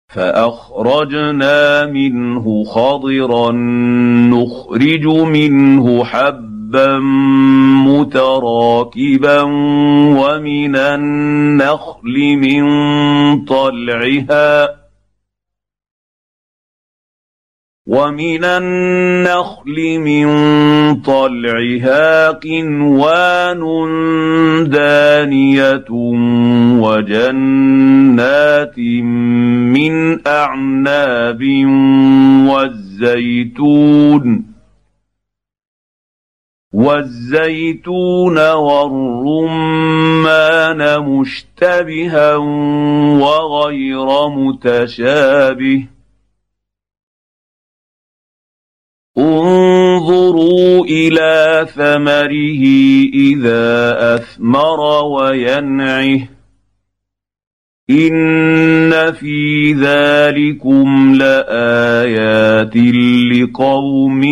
[0.09, 3.51] فأخرجنا منه خضرا
[4.31, 6.48] نخرج منه حبا
[7.87, 12.65] متراكبا ومن النخل من
[13.45, 14.79] طلعها
[17.89, 20.27] ومن النخل من
[21.01, 23.61] طلعها قنوان
[24.69, 25.85] دانية
[26.81, 28.79] وجنات
[29.73, 31.41] من أعناب
[32.49, 34.48] والزيتون
[36.79, 40.01] والزيتون والرمان
[40.99, 42.35] مشتبها
[43.21, 45.87] وغير متشابه.
[49.17, 52.63] انظروا إلى ثمره
[53.13, 53.65] إذا
[54.15, 56.38] أثمر وينعه.
[57.89, 62.75] ان في ذلكم لايات
[63.33, 64.23] لقوم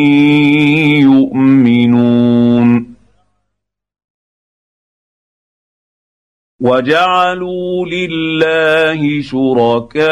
[1.02, 2.98] يؤمنون
[6.62, 10.04] وجعلوا لله شركاء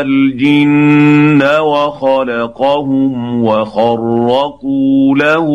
[0.00, 5.46] الجن وخلقهم وخرقوا له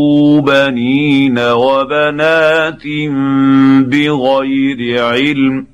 [0.42, 2.84] بنين وبنات
[3.88, 5.71] بغير علم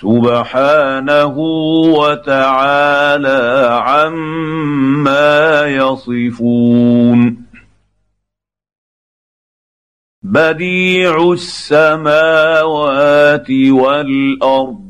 [0.00, 1.36] سبحانه
[1.98, 3.42] وتعالى
[3.82, 7.48] عما يصفون
[10.22, 12.70] بديع السماوات
[13.50, 14.88] والارض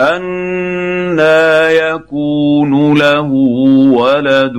[0.00, 3.30] أَنَّىٰ يَكُونُ لَهُ
[3.98, 4.56] وَلَدٌ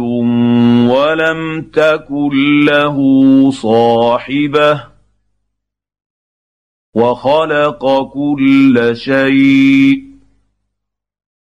[0.91, 2.97] وَلَمْ تَكُن لَّهُ
[3.51, 4.99] صَاحِبَةٌ
[6.95, 10.03] وَخَلَقَ كُلَّ شَيْءٍ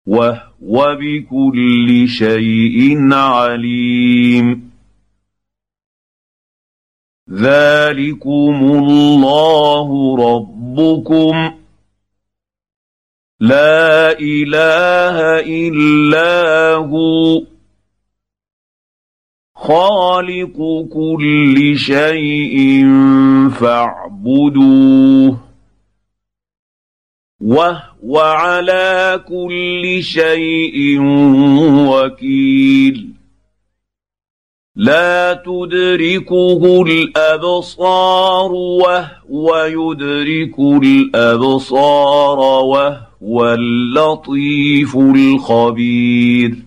[0.08, 4.68] وَهُوَ بِكُلِّ شَيْءٍ عَلِيمٌ.
[7.32, 11.52] ذلكم الله ربكم.
[13.40, 17.57] لا إله إلا هو.
[19.68, 22.86] خالق كل شيء
[23.60, 25.40] فاعبدوه
[27.42, 31.02] وهو على كل شيء
[31.90, 33.08] وكيل.
[34.76, 46.67] لا تدركه الأبصار وهو يدرك الأبصار وهو اللطيف الخبير.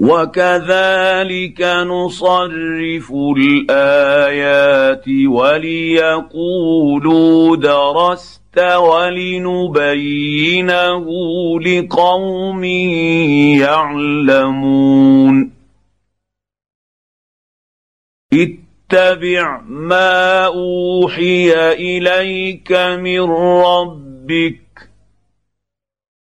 [0.00, 6.76] وكذلك نصرف الايات وليقولوا
[7.56, 10.26] درست ولنبينه
[11.60, 12.64] لقوم
[13.60, 15.50] يعلمون
[18.32, 23.20] اتبع ما اوحي اليك من
[23.60, 24.69] ربك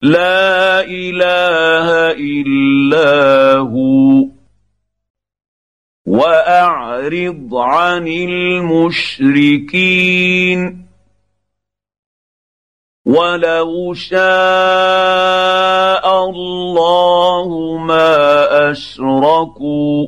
[0.04, 4.28] لا إله إلا هو.
[6.06, 9.28] وأعرض عن المشركين.
[13.06, 14.24] ولو شاء
[16.30, 20.08] الله ما أشركوا.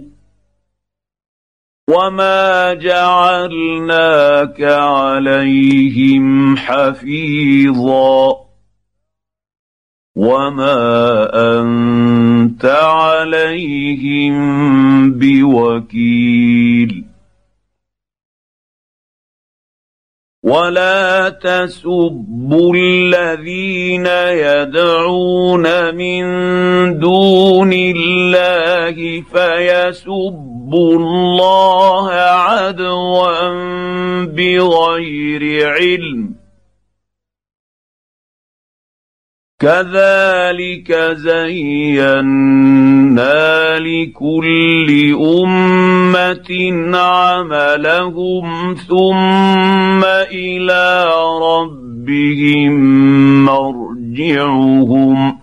[1.90, 8.45] وما جعلناك عليهم حفيظا.
[10.16, 14.36] وما انت عليهم
[15.12, 17.06] بوكيل
[20.46, 24.06] ولا تسبوا الذين
[24.46, 26.24] يدعون من
[27.00, 33.50] دون الله فيسبوا الله عدوا
[34.26, 36.35] بغير علم
[39.60, 42.60] كذلك زينا
[43.80, 46.52] لكل أمة
[46.98, 51.10] عملهم ثم إلى
[51.42, 52.74] ربهم
[53.46, 55.38] مرجعهم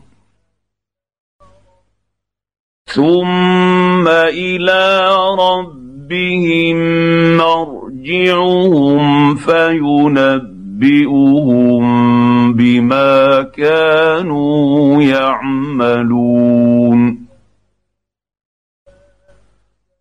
[2.86, 5.08] ثم إلى
[5.38, 6.76] ربهم
[7.36, 9.02] مرجعهم
[9.36, 10.51] فينبئهم
[12.52, 16.42] بما كانوا يعملون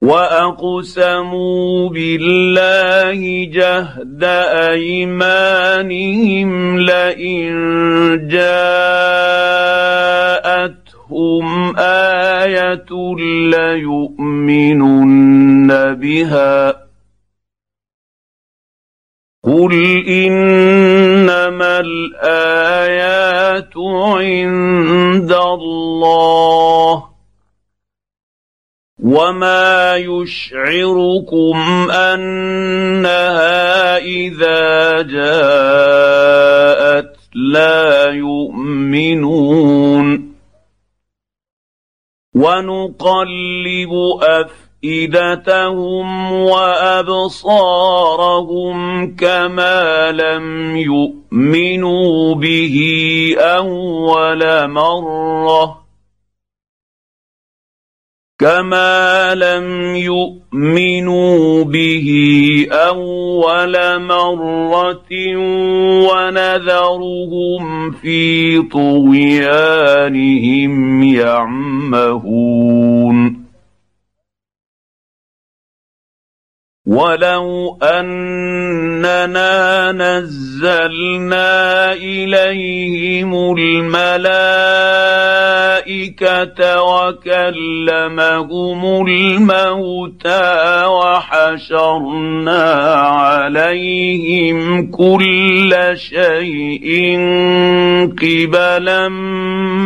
[0.02, 4.24] واقسموا بالله جهد
[4.74, 7.52] ايمانهم لئن
[8.28, 9.12] جاءتهم
[11.78, 12.32] إيه
[14.32, 16.81] ليؤمنن بها
[19.44, 19.74] قل
[20.08, 27.12] انما الايات عند الله
[29.04, 31.58] وما يشعركم
[31.92, 36.42] انها اذا جاءت
[37.36, 39.56] لا يؤمنون
[42.36, 43.92] ونقلب
[44.86, 47.16] افئدتهم وأبصارهم
[49.16, 52.78] كما لم يؤمنوا به
[53.40, 55.82] أول مرة.
[58.40, 62.10] كما لم يؤمنوا به
[62.72, 65.38] أول مرة
[66.10, 69.94] ونذرهم في طغيانهم
[71.04, 72.62] يعمهون.
[76.92, 84.02] ولو اننا نزلنا اليهم الملائكه
[86.84, 92.64] وكلمهم الموتى وحشرنا
[93.04, 97.18] عليهم كل شيء
[98.22, 99.10] قبلا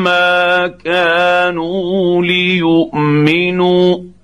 [0.03, 4.14] ما كانوا ليؤمنوا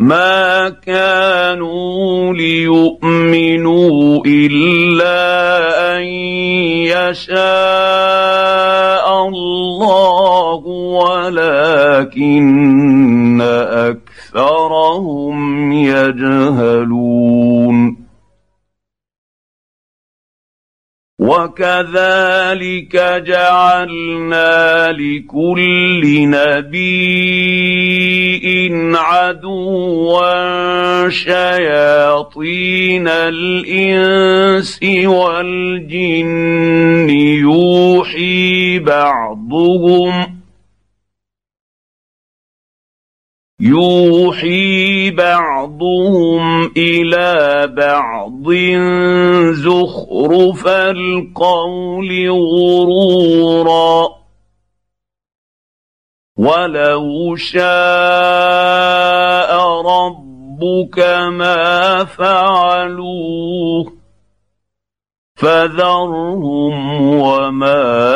[0.00, 5.18] ما كانوا ليؤمنوا الا
[5.96, 6.04] ان
[6.88, 7.36] يشاء
[9.28, 10.56] الله
[11.36, 12.60] ولكن
[14.30, 17.20] اكثرهم يجهلون
[21.20, 22.96] وكذلك
[23.26, 27.90] جعلنا لكل نبي
[28.96, 37.10] عدوا شياطين الانس والجن
[37.40, 40.39] يوحي بعضهم
[43.60, 48.52] يوحي بعضهم إلى بعض
[49.52, 54.08] زخرف القول غرورا.
[56.36, 57.60] ولو شاء
[59.82, 60.98] ربك
[61.28, 63.92] ما فعلوه
[65.34, 68.14] فذرهم وما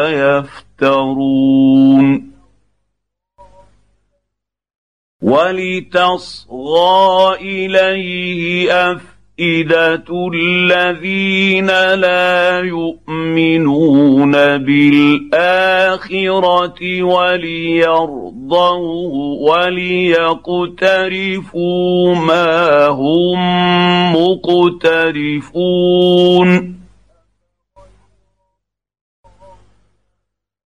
[0.80, 2.33] يفترون.
[5.24, 6.96] ولتصغى
[7.40, 10.04] إليه أفئدة
[10.34, 15.42] الذين لا يؤمنون بالآخرة
[17.02, 20.44] وليرضوه وليقترفوا
[22.14, 23.38] ما هم
[24.16, 25.24] مقترفون.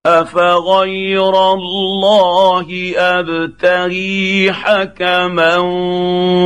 [0.08, 5.56] افغير الله ابتغي حكما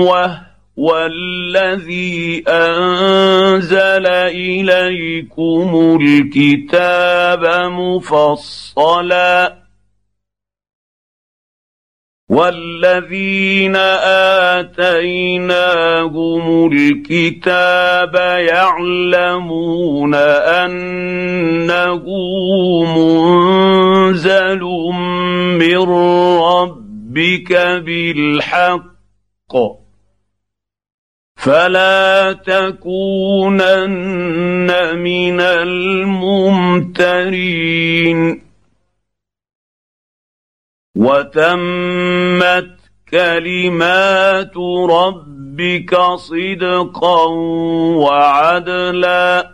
[0.02, 9.61] وهو الذي انزل اليكم الكتاب مفصلا
[12.32, 13.76] والذين
[15.36, 18.14] اتيناهم الكتاب
[18.48, 22.04] يعلمون انه
[22.96, 24.60] منزل
[25.60, 25.82] من
[26.40, 27.52] ربك
[27.84, 28.92] بالحق
[31.36, 33.86] فلا تكونن
[34.98, 36.82] من الممترين
[40.94, 42.78] وتمت
[43.10, 44.56] كلمات
[44.90, 47.24] ربك صدقا
[47.96, 49.52] وعدلا.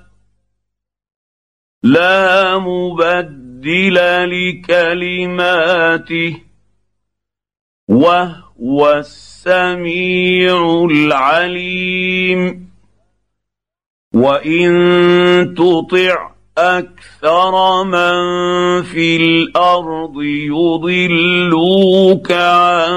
[1.82, 3.98] لا مبدل
[4.30, 6.42] لكلماته
[7.88, 12.68] وهو السميع العليم.
[14.14, 22.90] وإن تطع أكثر من في الأرض يضلوك عن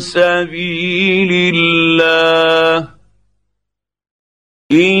[0.00, 2.88] سبيل الله
[4.72, 4.94] إن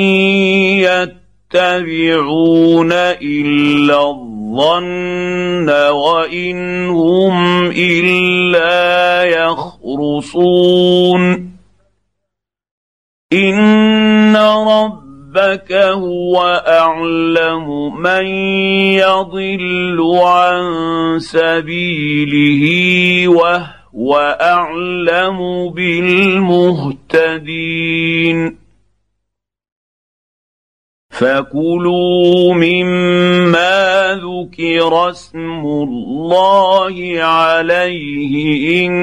[1.54, 10.74] يتبعون إلا الظن وإن هم إلا يخرصون
[13.32, 15.03] إن رب
[15.36, 18.26] ربك هو أعلم من
[18.94, 22.64] يضل عن سبيله
[23.28, 27.04] وهو أعلم بالمهتدين.
[31.14, 38.94] فكلوا مما ذكر اسم الله عليه ان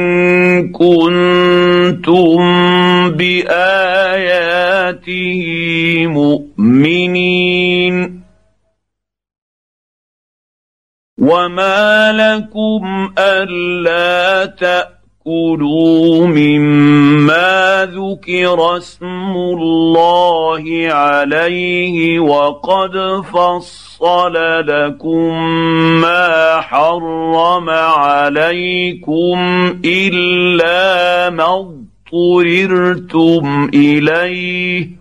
[0.72, 2.38] كنتم
[3.12, 5.42] باياته
[6.08, 8.22] مؤمنين
[11.18, 24.34] وما لكم الا تأتوا كلوا مما ذكر اسم الله عليه وقد فصل
[24.68, 25.52] لكم
[26.02, 29.38] ما حرم عليكم
[29.86, 31.66] الا ما
[32.14, 35.01] اضطررتم اليه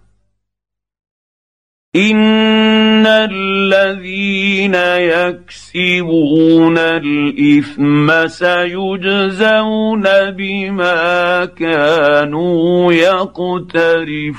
[1.95, 4.75] ان الذين
[5.11, 14.31] يكسبون الاثم سيجزون بما كانوا يقترفون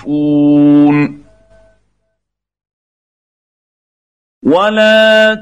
[4.42, 5.34] ولا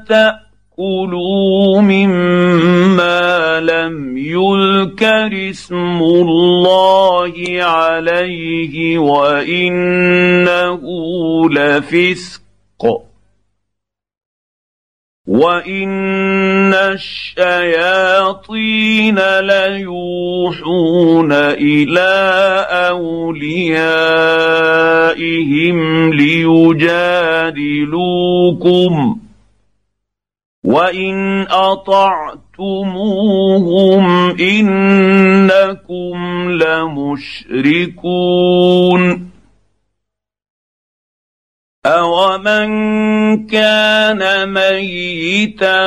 [0.77, 10.81] تاكلوا مما لم يذكر اسم الله عليه وانه
[11.49, 12.41] لفسق
[15.27, 17.79] وان الشياطين
[19.39, 22.11] ليوحون إلى
[22.89, 23.73] اوليائهم
[26.13, 26.91] ليجادلوكم
[30.63, 32.29] وان اطعتموهم
[34.39, 36.17] انكم
[37.51, 38.11] لمشركون
[41.85, 42.71] اومن
[43.47, 45.81] كان ميتا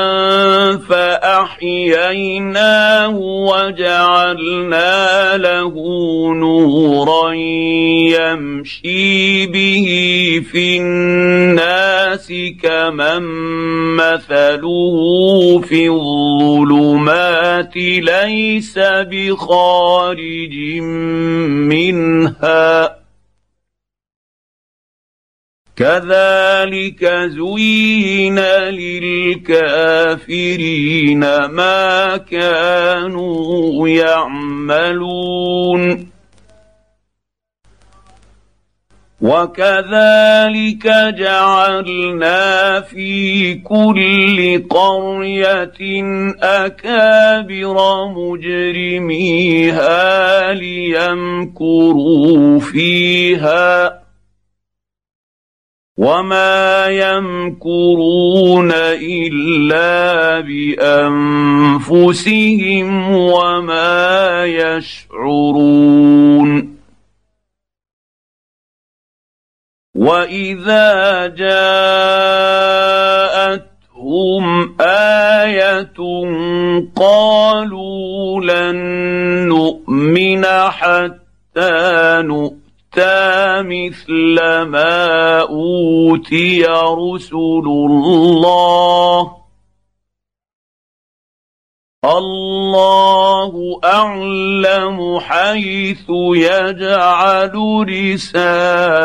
[0.89, 2.37] فاحييناه
[3.49, 4.93] وجعلنا
[5.37, 5.75] له
[6.35, 7.33] نورا
[8.11, 9.87] يمشي به
[10.51, 11.84] في الناس
[12.33, 13.23] كمن
[13.97, 14.97] مثله
[15.61, 20.55] في الظلمات ليس بخارج
[21.71, 23.05] منها
[25.77, 28.39] كذلك زين
[29.59, 35.35] للكافرين ما كانوا يعملون
[39.25, 40.85] وكذلك
[41.19, 45.81] جعلنا في كل قرية
[46.43, 47.77] أكابر
[48.17, 49.93] مجرميها
[50.53, 54.01] ليمكروا فيها
[55.99, 60.41] وما يمكرون إلا
[61.81, 65.95] بأنفسهم وما يشعرون
[69.95, 71.27] واذا
[73.27, 74.45] جاءتهم
[74.81, 75.93] إيه
[76.97, 78.77] قالوا لن
[79.49, 81.21] نؤمن حتى
[82.25, 82.65] نؤمن
[82.95, 84.35] اوتى مثل
[84.71, 89.33] ما اوتي رسل الله
[92.05, 97.55] الله أعلم حيث يجعل
[98.25, 99.05] رسالاته.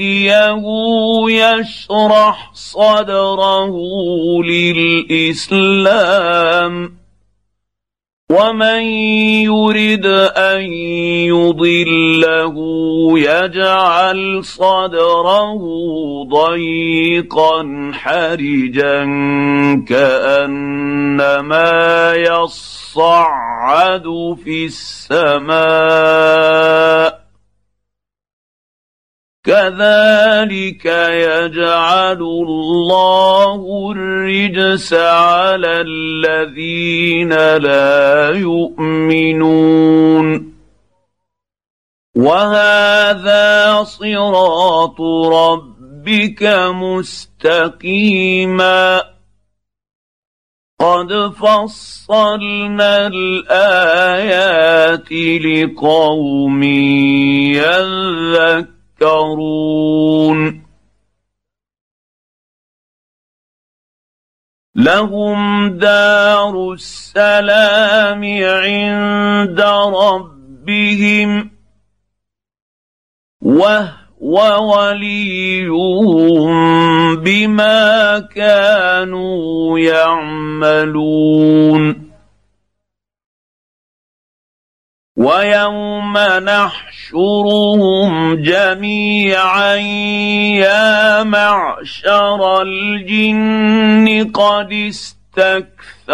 [0.00, 0.64] يهديه
[1.28, 3.74] يشرح صدره
[4.44, 6.96] للإسلام.
[8.30, 8.82] ومن
[9.46, 10.06] يرد
[10.36, 10.62] أن
[11.30, 12.54] يضله
[13.18, 15.62] يجعل صدره
[16.24, 19.04] ضيقا حرجا
[19.88, 21.72] كأنما
[22.14, 24.06] يصعد
[24.44, 25.56] في السماء.
[29.46, 40.52] كذلك يجعل الله الرجس على الذين لا يؤمنون.
[42.16, 45.00] وهذا صراط
[45.32, 46.42] ربك
[46.74, 49.02] مستقيما.
[50.80, 55.12] قد فصلنا الآيات
[55.42, 56.62] لقوم
[57.52, 58.75] يذكرون.
[59.02, 60.66] يذكرون
[64.74, 69.60] لهم دار السلام عند
[70.00, 71.50] ربهم
[73.42, 74.36] وهو
[74.76, 76.56] وليهم
[77.16, 81.26] بما كانوا يعملون.
[85.26, 86.14] ويوم
[86.46, 88.10] نحشرهم
[88.42, 89.74] جميعا
[90.62, 96.06] يا معشر الجن قد استكثرتم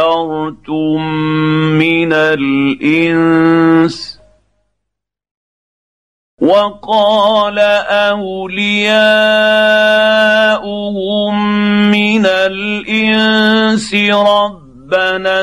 [1.79, 3.43] من الإنس.
[6.43, 7.59] وقال
[8.09, 8.73] أولياؤهم
[11.91, 15.43] من الإنس ربنا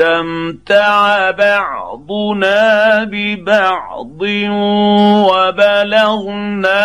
[0.00, 4.22] استمتع بعضنا ببعض
[5.28, 6.78] وبلغنا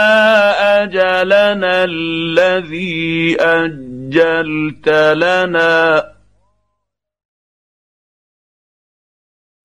[0.83, 6.14] أجلنا الذي أجلت لنا.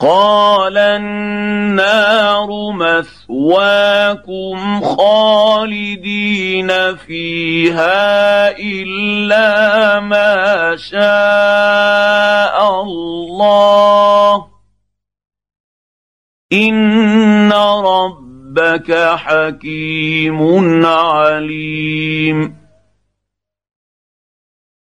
[0.01, 14.47] قال النار مثواكم خالدين فيها إلا ما شاء الله.
[16.53, 22.61] إن ربك حكيم عليم.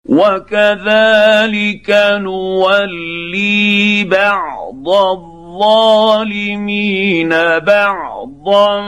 [0.08, 1.90] وكذلك
[2.20, 6.48] نولي بعض الظالمين
[7.58, 8.80] بعضا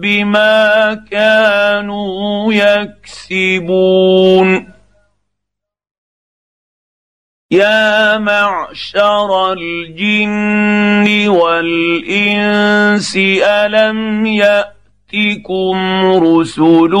[0.00, 4.02] بما كانوا يكسبون.
[7.50, 15.76] يا معشر الجن والإنس ألم يأتكم
[16.06, 16.92] رسل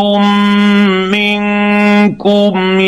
[1.12, 2.80] منكم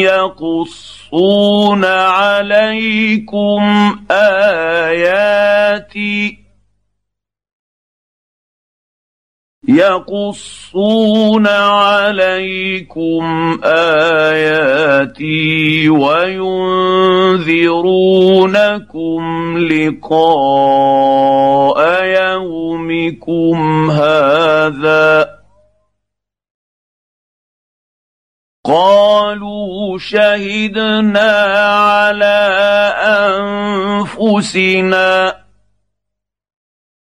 [1.14, 3.62] يقصون عليكم
[4.10, 5.64] آياتي
[9.68, 13.24] يقصون عليكم
[13.64, 15.38] آياتي
[15.88, 16.78] وينذرونكم
[19.58, 20.94] لقاء
[22.04, 25.33] يومكم هذا
[28.64, 31.32] قالوا شهدنا
[31.68, 32.48] على
[34.16, 35.36] أنفسنا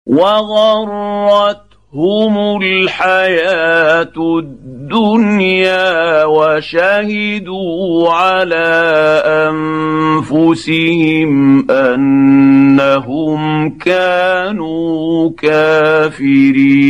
[0.07, 1.65] وغرت
[1.95, 9.23] هم الحياة الدنيا وشهدوا على
[10.27, 13.43] أنفسهم أنهم
[13.79, 16.85] كانوا كافرين.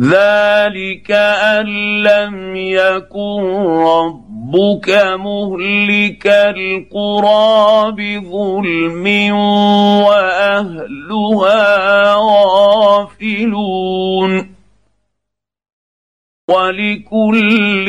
[0.00, 1.66] ذلك ان
[2.02, 3.42] لم يكن
[3.86, 9.34] ربك مهلك القرى بظلم
[10.04, 11.64] واهلها
[12.84, 13.74] غافلون
[16.48, 17.86] ولكل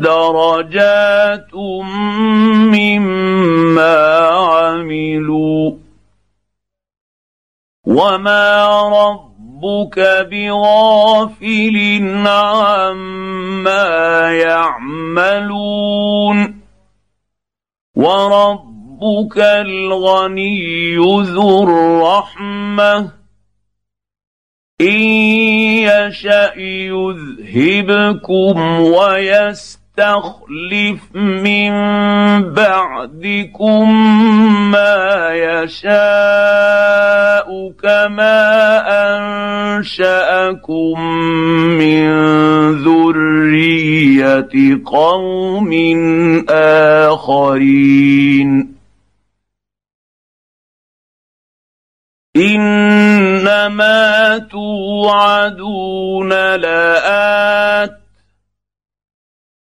[0.00, 1.54] درجات
[2.74, 3.96] مما
[4.28, 5.72] عملوا
[7.86, 9.31] وما رب
[9.62, 11.76] ربك بغافل
[12.26, 16.38] عما يعملون
[17.96, 23.10] وربك الغني ذو الرحمة
[24.80, 25.00] إن
[25.86, 28.58] يشأ يذهبكم
[29.98, 31.72] ويستخلف من
[32.52, 33.92] بعدكم
[34.70, 35.88] ما يشاء
[37.82, 38.40] كما
[39.76, 41.00] أنشأكم
[41.78, 42.08] من
[42.84, 45.72] ذرية قوم
[47.08, 48.72] آخرين.
[52.36, 54.02] إنما
[54.38, 58.01] توعدون لآت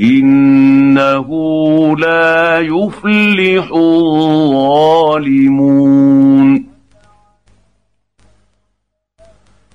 [0.00, 1.28] إنه
[1.98, 5.14] لا يفلح الظالمون.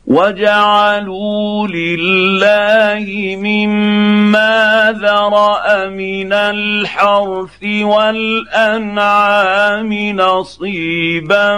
[0.09, 9.13] وجعلوا لله مما ذرا من الحرث والانعام
[9.93, 11.57] نصيبا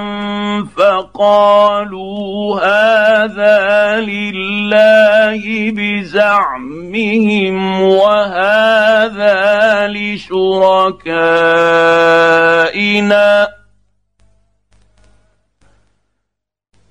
[0.77, 9.31] فقالوا هذا لله بزعمهم وهذا
[9.87, 11.21] لشركائنا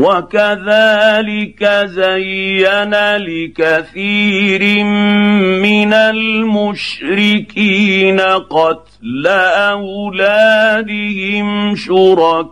[0.00, 4.84] وكذلك زين لكثير
[5.62, 7.50] من المشركين
[8.20, 9.26] قتل
[9.76, 12.44] أولادهم شركاؤهم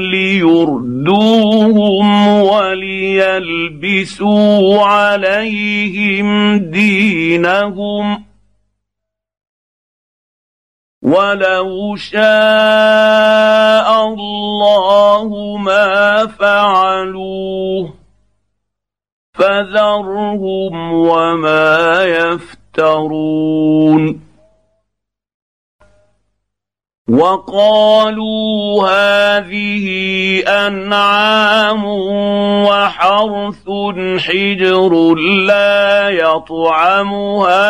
[0.00, 1.46] ليردوهم
[2.42, 4.02] وليلبسوا
[4.82, 8.25] عليهم دينهم
[11.06, 12.18] ولو شاء
[14.06, 17.94] الله ما فعلوه
[19.34, 23.46] فذرهم وما يفترون
[27.08, 29.86] وقالوا هذه
[30.42, 31.84] أنعام
[32.66, 33.66] وحرث
[34.18, 35.14] حجر
[35.46, 37.66] لا يطعمها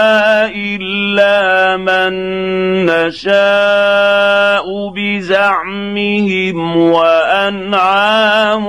[0.49, 2.13] إلا من
[2.87, 8.67] نشاء بزعمهم وأنعام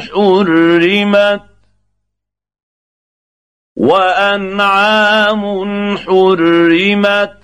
[0.00, 1.42] حرمت
[3.76, 5.42] وأنعام
[5.98, 7.43] حرمت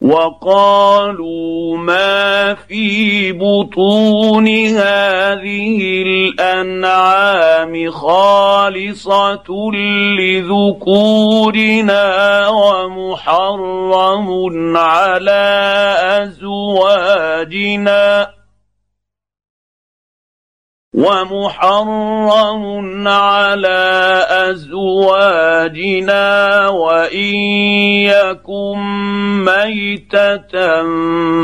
[0.00, 9.70] وقالوا ما في بطون هذه الأنعام خالصة
[10.18, 12.04] لذكورنا
[12.48, 14.28] ومحرم
[14.76, 17.60] على أزواجنا.
[20.94, 22.58] ومحرم
[23.08, 25.88] على أزواجنا
[26.68, 27.34] وإن
[28.10, 28.78] يكن
[29.44, 30.82] ميتة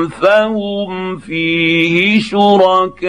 [0.09, 3.07] فهم فيه شركاء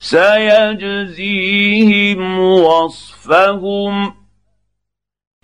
[0.00, 1.40] سيجزيهم
[2.40, 4.14] وصفهم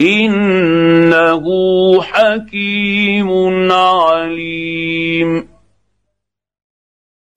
[0.01, 1.45] إنه
[2.03, 5.54] حكيم عليم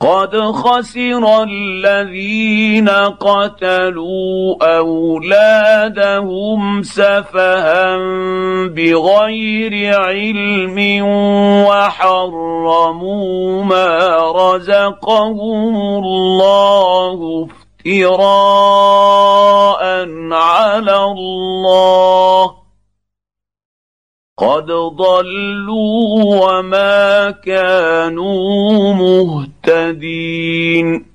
[0.02, 7.98] قد خسر الذين قتلوا اولادهم سفها
[8.68, 11.06] بغير علم
[11.68, 13.24] وحرموا
[13.64, 17.48] ما رزقهم الله
[17.88, 19.84] افتراء
[20.32, 22.57] على الله
[24.38, 31.06] قد ضلوا وما كانوا مهتدين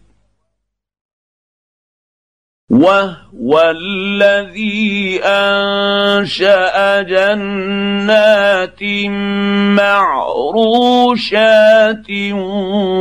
[2.70, 8.82] وهو الذي انشا جنات
[9.78, 11.30] معروشات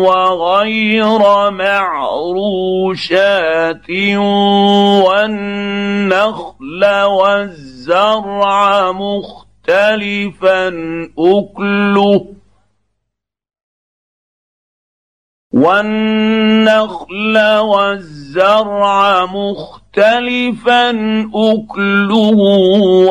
[0.05, 3.09] وغير معروشات
[5.05, 10.67] والنخل والزرع مختلف مختلفا
[11.19, 12.25] أكله.
[15.53, 20.89] والنخل والزرع مختلفا
[21.35, 22.37] أكله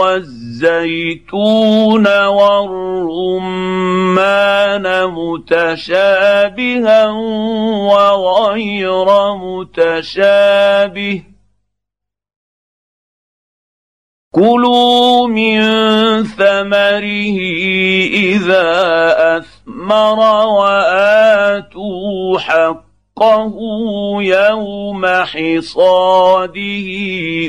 [0.01, 3.67] والزيتون والرمان
[5.07, 7.07] متشابها
[7.87, 11.30] وغير متشابه.
[14.35, 15.61] كلوا من
[16.25, 17.39] ثمره
[18.15, 18.69] إذا
[19.37, 23.57] أثمر وآتوا حقه
[24.21, 26.89] يوم حصاده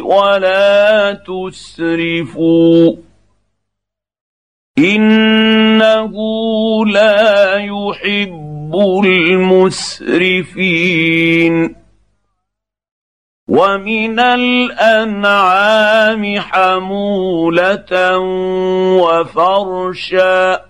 [0.04, 2.96] ولا تسرفوا
[4.78, 6.14] إنه
[6.86, 8.76] لا يحب
[9.06, 10.62] المسرفين
[13.52, 18.18] ومن الأنعام حمولة
[19.04, 20.62] وفرشا.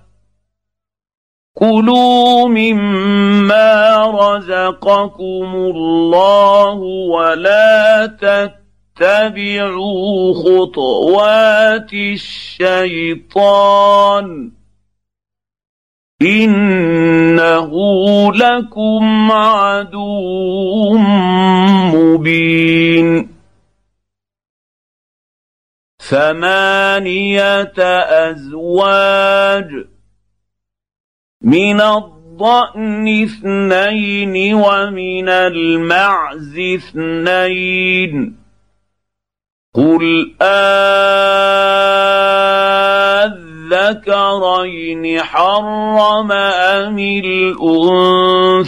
[1.53, 6.73] كلوا مما رزقكم الله
[7.13, 8.05] ولا
[8.97, 14.51] تتبعوا خطوات الشيطان.
[16.22, 17.72] انه
[18.34, 20.98] لكم عدو
[21.93, 23.30] مبين
[26.10, 27.73] ثمانيه
[28.30, 29.69] ازواج
[31.41, 38.38] من الضأن اثنين ومن المعز اثنين
[39.73, 41.72] قل آذ
[43.72, 48.60] الذكرين حرم أم الأنثيين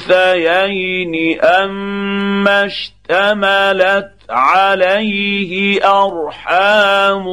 [1.41, 7.27] أما اشتملت عليه أرحام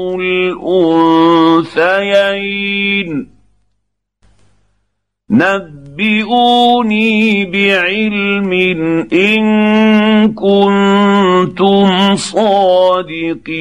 [1.80, 3.30] الأنثيين؟
[5.30, 6.74] نبئوني
[7.44, 8.52] بعلم
[9.12, 9.44] إن
[10.34, 13.60] كنتم صادقين.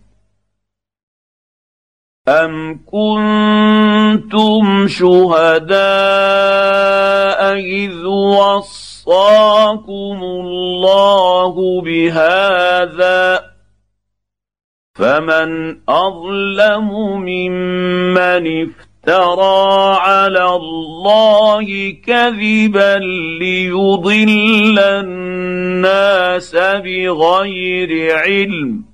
[2.27, 5.81] أم كنتم شهداء
[7.57, 9.89] إذ وصاكم
[10.23, 13.41] الله بهذا
[14.95, 16.91] فمن أظلم
[17.25, 22.97] ممن افترى على الله كذبا
[23.39, 28.90] ليضل الناس بغير علم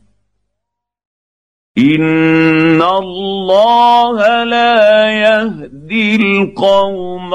[1.77, 7.33] ان الله لا يهدي القوم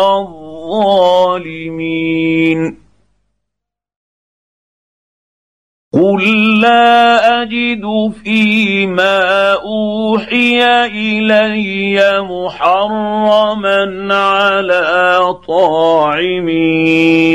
[1.52, 2.82] الظالمين
[5.93, 7.82] قل لا اجد
[8.24, 16.48] فيما اوحي الي محرما على طاعم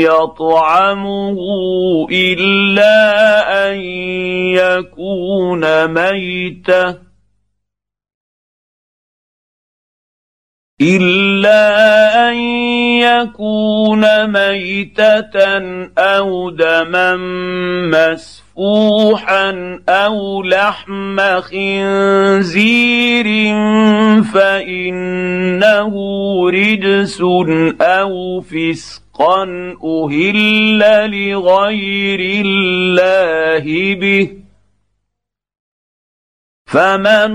[0.04, 1.38] يطعمه
[2.10, 2.94] الا
[3.70, 3.80] ان
[4.58, 7.07] يكون ميته
[10.80, 12.36] إلا أن
[13.02, 15.38] يكون ميتة
[15.98, 17.16] أو دما
[17.90, 23.26] مسفوحا أو لحم خنزير
[24.34, 25.94] فإنه
[26.50, 27.20] رجس
[27.80, 29.42] أو فسق رزقا
[29.84, 30.80] أهل
[31.10, 34.30] لغير الله به
[36.66, 37.34] فمن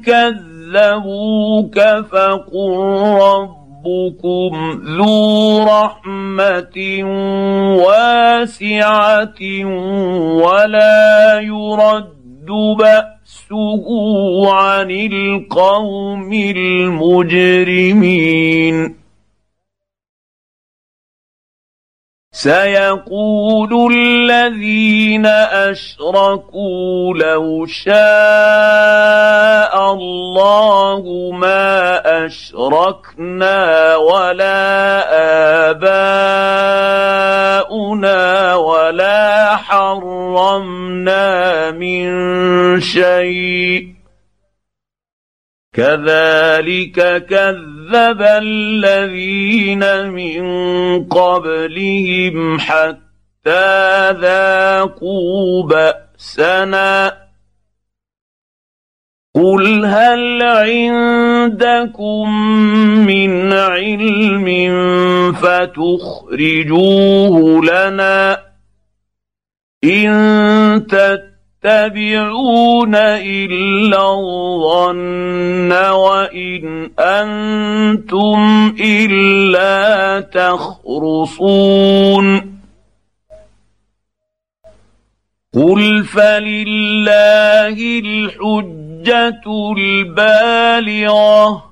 [0.00, 1.80] كذبوك
[2.10, 2.76] فقل
[3.22, 4.52] ربكم
[4.96, 6.78] ذو رحمة
[7.86, 9.40] واسعة
[10.44, 13.13] ولا يرد بأس
[13.50, 16.32] باسه عن القوم
[17.12, 18.76] المجرمين.
[22.32, 25.26] سيقول الذين
[25.70, 27.94] أشركوا لو شاء
[29.92, 35.04] الله ما أشركنا ولا
[35.70, 36.94] آباؤنا
[38.54, 41.24] ولا حرمنا
[41.70, 42.08] من
[42.80, 43.94] شيء.
[45.74, 50.44] كذلك كذب الذين من
[51.04, 57.24] قبلهم حتى ذاقوا بأسنا.
[59.34, 62.30] قل هل عندكم
[63.06, 64.46] من علم
[65.32, 66.84] فتخرجوه
[67.64, 68.42] لنا
[69.84, 71.33] إن تتبعوا
[71.64, 81.74] يتبعون إلا الظن وإن أنتم إلا تخرصون.
[85.54, 89.42] قل فلله الحجة
[89.78, 91.64] البالغة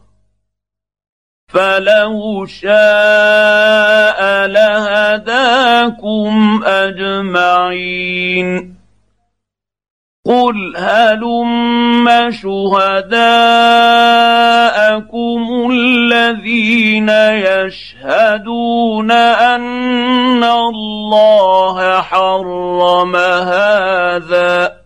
[1.49, 6.33] فلو شاء لهداكم
[6.65, 8.03] أجمعين.
[10.27, 13.23] قل هلم شهداءكم
[15.71, 17.09] الذين
[17.49, 24.83] يشهدون ان الله حرم هذا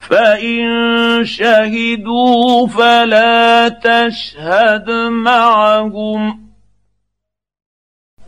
[0.00, 6.48] فان شهدوا فلا تشهد معهم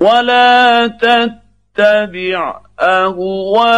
[0.00, 1.49] ولا تتبع
[2.80, 3.70] أهواء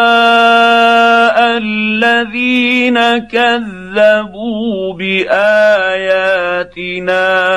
[1.59, 6.07] الذين كذبوا بآياتنا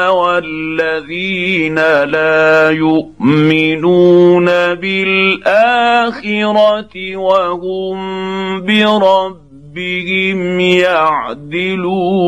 [0.10, 4.46] والذين لا يؤمنون
[4.76, 5.96] بالآخرة
[7.16, 7.96] وهم
[8.66, 12.26] بربهم يعدلون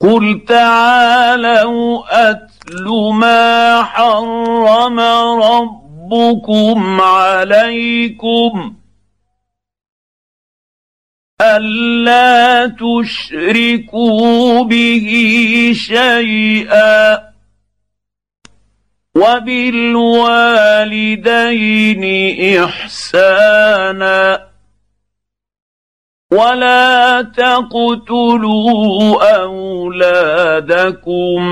[0.00, 2.84] قل تعالوا اتل
[3.14, 5.00] ما حرم
[5.42, 8.74] ربكم عليكم
[11.42, 15.08] الا تشركوا به
[15.74, 17.28] شيئا
[19.14, 20.24] وبالوالدين
[22.64, 24.47] احسانا
[26.32, 31.42] ولا تقتلوا اولادكم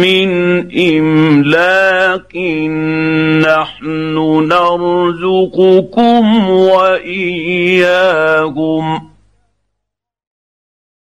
[0.00, 0.30] من
[0.78, 2.36] املاق
[3.42, 4.14] نحن
[4.48, 8.26] نرزقكم واياهم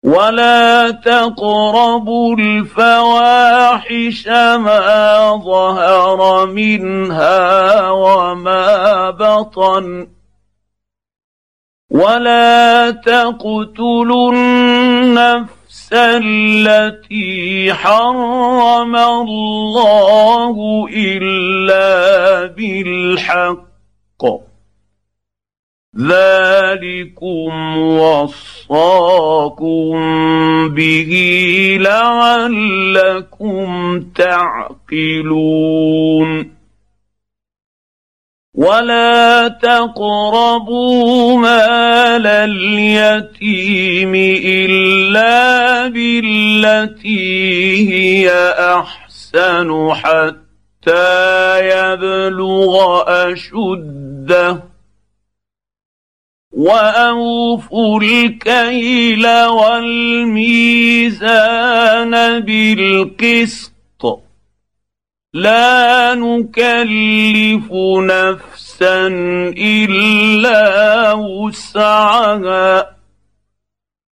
[0.03, 4.27] ولا تقربوا الفواحش
[4.57, 10.14] ما ظهر منها وما بطن
[11.95, 23.65] ولا تقتلوا النفس التي حرم الله الا بالحق
[25.99, 29.55] ذلكم وصاكم
[30.69, 31.11] به
[31.79, 33.65] لعلكم
[34.15, 35.55] تعقلون
[38.55, 44.15] ولا تقربوا مال اليتيم
[44.45, 47.13] الا بالتي
[47.91, 54.63] هي احسن حتى يبلغ اشده
[56.51, 60.79] واوفوا الكيل والميزان
[62.39, 63.74] بالقسط
[65.35, 67.67] لا نكلف
[67.99, 69.07] نفسا
[69.57, 72.95] إلا وسعها.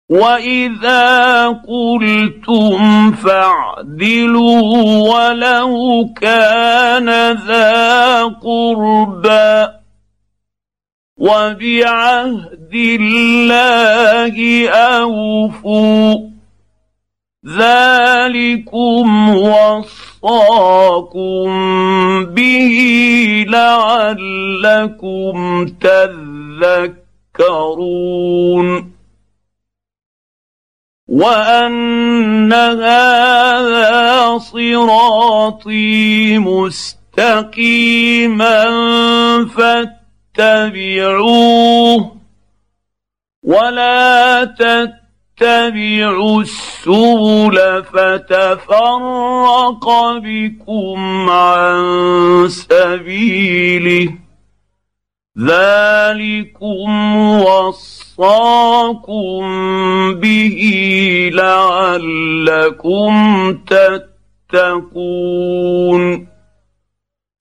[0.10, 4.62] وإذا قلتم فاعدلوا
[5.10, 7.10] ولو كان
[7.48, 9.68] ذا قربى.
[11.18, 16.16] وبعهد الله أوفوا.
[17.58, 19.36] ذلكم
[20.28, 21.48] وصاكم
[22.26, 22.76] به
[23.48, 25.36] لعلكم
[27.36, 28.68] تذكرون
[31.08, 37.98] وان هذا صراطي مستقيما
[39.56, 39.98] فاتقوا
[40.38, 42.16] تتبعوه
[43.44, 44.44] ولا
[45.38, 49.86] تتبعوا السبل فتفرق
[50.24, 54.14] بكم عن سبيله.
[55.40, 57.84] ذلكم وصاكم
[60.14, 60.60] به
[61.34, 63.14] لعلكم
[64.54, 66.28] تتقون.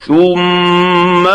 [0.06, 1.26] ثم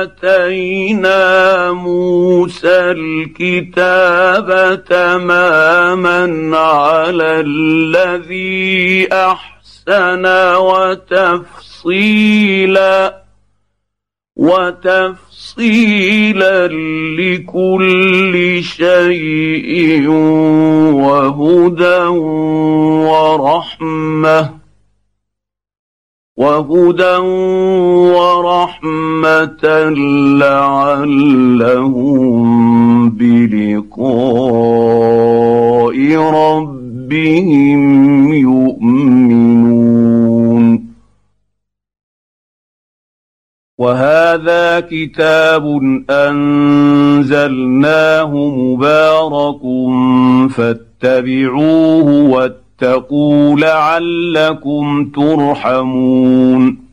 [0.00, 4.48] آتينا موسى الكتاب
[4.84, 10.26] تماما على الذي أحسن
[11.76, 12.10] وتفصيلا
[14.36, 15.88] وتفصيلا
[17.18, 20.08] لكل شيء
[20.94, 22.02] وهدى
[23.10, 24.59] ورحمة.
[26.40, 27.16] وهدى
[28.16, 29.64] ورحمة
[30.40, 32.20] لعلهم
[33.10, 34.00] بلقاء
[36.16, 37.82] ربهم
[38.32, 39.70] يؤمنون.
[43.78, 45.64] وهذا كتاب
[46.10, 47.52] أنزلناه
[48.36, 49.60] مبارك
[50.50, 56.90] فاتبعوه واتبعوه واتقوا لعلكم ترحمون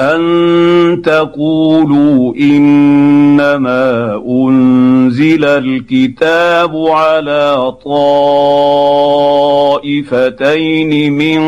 [0.00, 7.74] ان تقولوا انما انزل الكتاب على
[9.84, 11.40] طائفتين من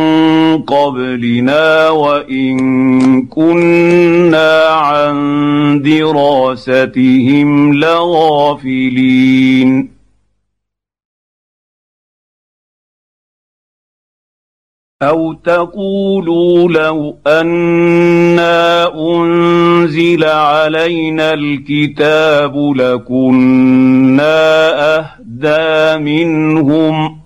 [0.62, 9.16] قبلنا وان كنا عن دراستهم لغافلين
[15.02, 24.28] أو تقولوا لو أنا انزل علينا الكتاب لكنا
[24.98, 27.20] اهدى منهم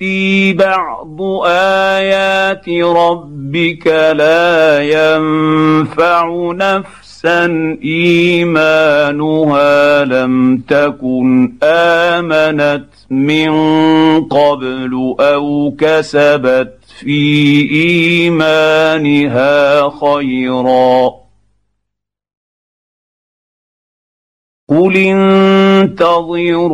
[0.00, 3.86] يأتي بعض آيات ربك
[4.16, 7.46] لا ينفع نفسا
[7.84, 9.64] إيمانها
[10.04, 13.50] لم تكن آمنت من
[14.24, 17.60] قبل أو كسبت في
[18.22, 21.19] إيمانها خيرا.
[24.70, 24.96] قل
[25.86, 26.70] انتظروا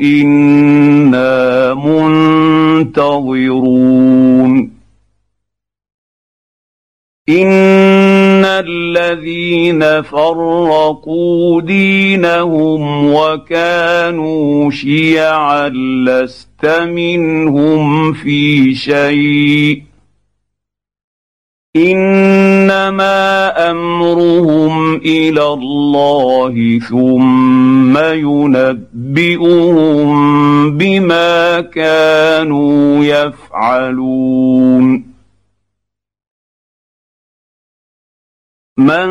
[0.00, 1.74] أنا
[2.84, 3.62] منتظرون
[7.28, 15.68] ان الذين فرقوا دينهم وكانوا شيعا
[16.06, 19.82] لست منهم في شيء
[21.76, 29.58] إنما أمرهم إلى الله ثم ينبئهم
[30.78, 35.12] بما كانوا يفعلون.
[38.78, 39.06] من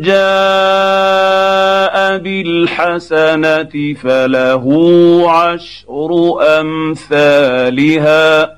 [0.00, 1.08] جاء
[2.18, 4.64] بالحسنة فله
[5.30, 6.10] عشر
[6.60, 8.57] أمثالها.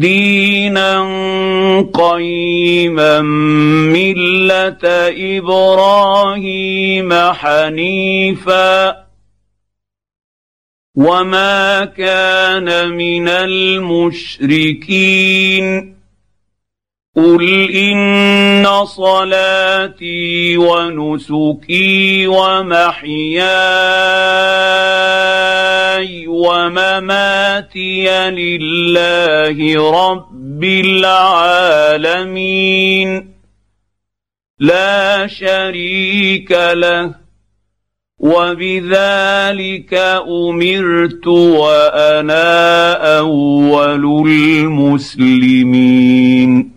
[0.00, 1.00] دينا
[1.94, 3.20] قيما
[3.92, 4.84] ملة
[5.38, 9.06] إبراهيم حنيفا
[10.94, 14.76] وما كان من المشركين
[17.16, 23.26] قل ان صلاتي ونسكي ومحياي
[26.26, 32.08] ومماتي لله رب العالمين.
[34.60, 37.14] لا شريك له.
[38.18, 39.94] وبذلك
[40.28, 46.75] امرت وأنا اول المسلمين.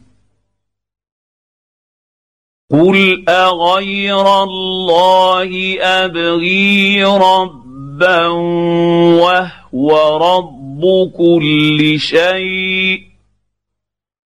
[2.71, 8.27] قل اغير الله ابغي ربا
[9.17, 13.01] وهو رب كل شيء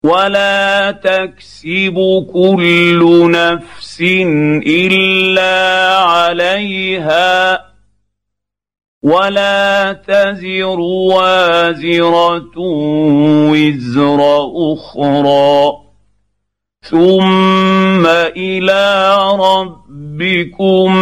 [0.05, 1.97] ولا تكسب
[2.33, 4.01] كل نفس
[4.67, 7.67] الا عليها
[9.03, 12.53] ولا تزر وازره
[13.51, 14.21] وزر
[14.73, 15.86] أخرى
[16.91, 18.07] ثم
[18.37, 20.97] إلى ربكم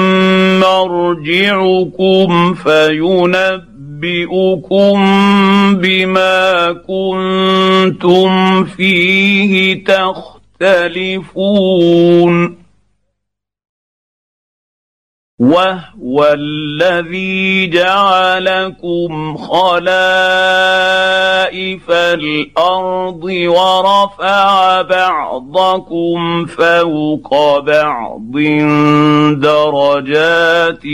[0.61, 3.65] مرجعكم فينبئكم
[5.74, 9.85] بما كنتم فيه
[10.61, 12.64] تختلفون
[15.53, 19.85] وهو الذي جعلكم خلائف
[21.91, 28.33] الأرض ورفع بعضكم فوق بعض
[29.41, 30.85] درجات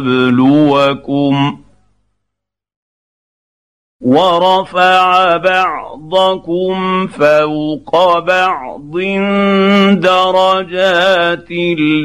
[0.00, 1.60] ليبلوكم
[4.00, 8.98] ورفع بعضكم فوق بعض
[10.00, 11.50] درجات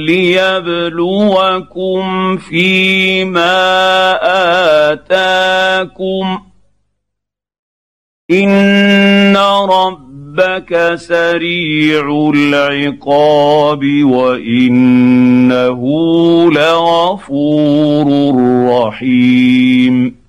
[0.06, 2.04] ليبلوكم
[2.38, 4.18] فيما
[4.92, 6.40] آتاكم
[8.32, 9.38] إن
[9.70, 15.82] ربك سريع العقاب وإنه
[16.52, 18.08] لغفور
[18.70, 20.25] رحيم